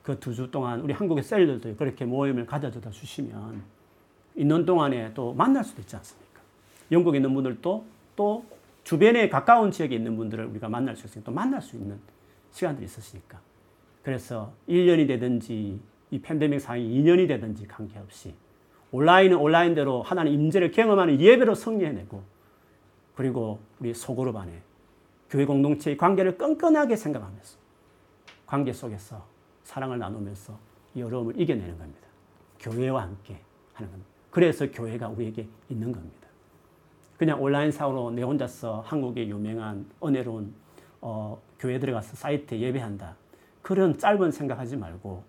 [0.04, 3.62] 그 두 주 동안 우리 한국의 셀들도 그렇게 모임을 가져다 주시면
[4.36, 6.40] 있는 동안에 또 만날 수도 있지 않습니까?
[6.92, 8.44] 영국에 있는 분들도 또
[8.84, 11.98] 주변에 가까운 지역에 있는 분들을 우리가 만날 수 있으니까 또 만날 수 있는
[12.52, 13.40] 시간들이 있으시니까
[14.04, 15.80] 그래서 1년이 되든지
[16.12, 18.34] 이 팬데믹 상황이 2년이 되든지 관계없이
[18.92, 22.22] 온라인은 온라인대로 하나님 임재를 경험하는 예배로 승리해내고
[23.16, 24.62] 그리고 우리 소그룹 안에
[25.28, 27.58] 교회 공동체의 관계를 끈끈하게 생각하면서
[28.46, 29.24] 관계 속에서
[29.64, 30.56] 사랑을 나누면서
[30.94, 32.06] 이 어려움을 이겨내는 겁니다.
[32.60, 33.40] 교회와 함께
[33.74, 34.10] 하는 겁니다.
[34.30, 36.26] 그래서 교회가 우리에게 있는 겁니다.
[37.18, 40.54] 그냥 온라인상으로 내 혼자서 한국의 유명한 은혜로운
[41.00, 43.16] 어, 교회 들어가서 사이트에 예배한다.
[43.62, 45.24] 그런 짧은 생각하지 말고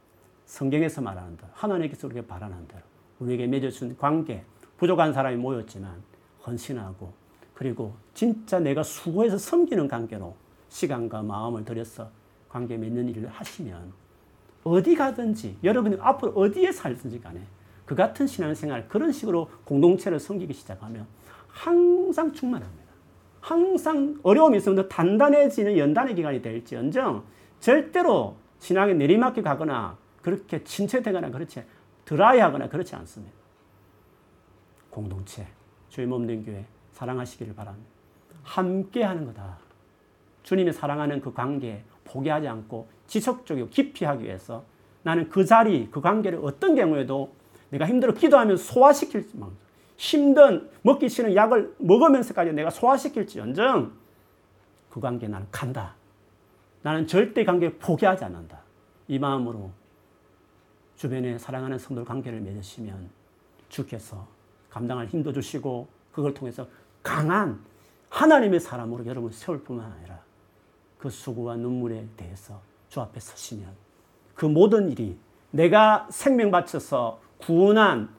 [0.45, 2.81] 성경에서 말하는 대로 하나님께서 우리에게 바라는 대로
[3.19, 4.43] 우리에게 맺어준 관계
[4.77, 6.01] 부족한 사람이 모였지만
[6.45, 7.11] 헌신하고
[7.57, 10.35] 그리고 진짜 내가 수고해서 섬기는 관계로
[10.69, 12.07] 시간과 마음을 들여서
[12.49, 13.93] 관계 맺는 일을 하시면
[14.63, 17.41] 어디 가든지 여러분이 앞으로 어디에 살든지 간에
[17.83, 21.07] 그 같은 신앙생활 그런 식으로 공동체를 섬기기 시작하면
[21.47, 22.83] 항상 충만합니다.
[23.41, 27.23] 항상 어려움이 있으면 더 단단해지는 연단의 기간이 될지언정
[27.59, 31.63] 절대로 신앙에 내리막길 가거나 그렇게 침체되거나 그렇지
[32.05, 33.35] 드라이하거나 그렇지 않습니다.
[34.91, 35.47] 공동체,
[35.89, 36.63] 주의 몸된 교회
[36.97, 37.89] 사랑하시기를 바랍니다.
[38.43, 39.57] 함께 하는 거다.
[40.43, 44.63] 주님이 사랑하는 그 관계 포기하지 않고 지속적이고 깊이 하기 위해서
[45.03, 47.33] 나는 그 자리, 그 관계를 어떤 경우에도
[47.69, 49.51] 내가 힘들어 기도하면 소화시킬지만
[49.97, 53.93] 힘든 먹기 싫은 약을 먹으면서까지 내가 소화시킬지언정
[54.89, 55.95] 그 관계 나는 간다.
[56.81, 58.61] 나는 절대 관계를 포기하지 않는다.
[59.07, 59.71] 이 마음으로
[60.95, 63.09] 주변에 사랑하는 성도 관계를 맺으시면
[63.69, 64.25] 주께서
[64.69, 66.67] 감당할 힘도 주시고 그걸 통해서
[67.07, 67.59] 강한
[68.09, 70.19] 하나님의 사람으로 여러분 세울 뿐만 아니라
[70.97, 73.69] 그 수고와 눈물에 대해서 주 앞에 서시면
[74.35, 75.17] 그 모든 일이
[75.51, 78.09] 내가 생명 바쳐서 구원한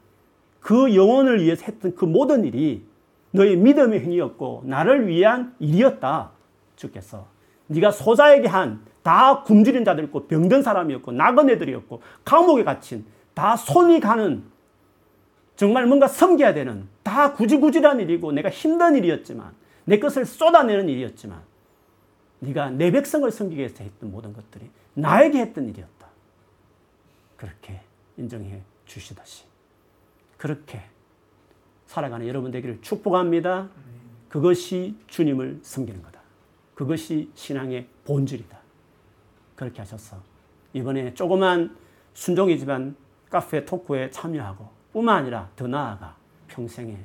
[0.60, 2.86] 그 영혼을 위해서 했던 그 모든 일이
[3.32, 6.30] 너의 믿음의 행위였고 나를 위한 일이었다.
[6.76, 7.26] 주께서
[7.68, 14.44] 네가 소자에게 한 다 굶주린 자들이었고 병든 사람이었고 나그네들이었고 감옥에 갇힌 다 손이 가는
[15.56, 19.54] 정말 뭔가 섬겨야 되는 다 구질구질한 일이고 내가 힘든 일이었지만
[19.86, 21.40] 내 것을 쏟아내는 일이었지만
[22.40, 26.06] 네가 내 백성을 섬기기 위해서 했던 모든 것들이 나에게 했던 일이었다.
[27.38, 27.80] 그렇게
[28.18, 29.44] 인정해 주시다시
[30.36, 30.82] 그렇게
[31.86, 33.70] 살아가는 여러분 되기를 축복합니다.
[34.28, 36.20] 그것이 주님을 섬기는 거다.
[36.74, 38.58] 그것이 신앙의 본질이다.
[39.56, 40.18] 그렇게 하셔서
[40.74, 41.74] 이번에 조그만
[42.12, 42.96] 순종이지만
[43.30, 46.17] 카페 토크에 참여하고 뿐만 아니라 더 나아가
[46.48, 46.98] 평생에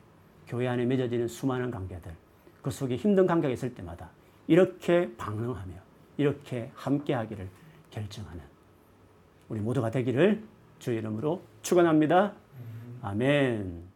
[0.48, 2.12] 교회 안에 맺어지는 수많은 관계들
[2.62, 4.10] 그 속에 힘든 관계가 있을 때마다
[4.48, 5.74] 이렇게 방응하며
[6.18, 7.48] 이렇게 함께하기를
[7.92, 8.42] 결정하는
[9.50, 10.44] 우리 모두가 되기를
[10.80, 12.34] 주의 이름으로 축원합니다.
[13.02, 13.93] 아멘.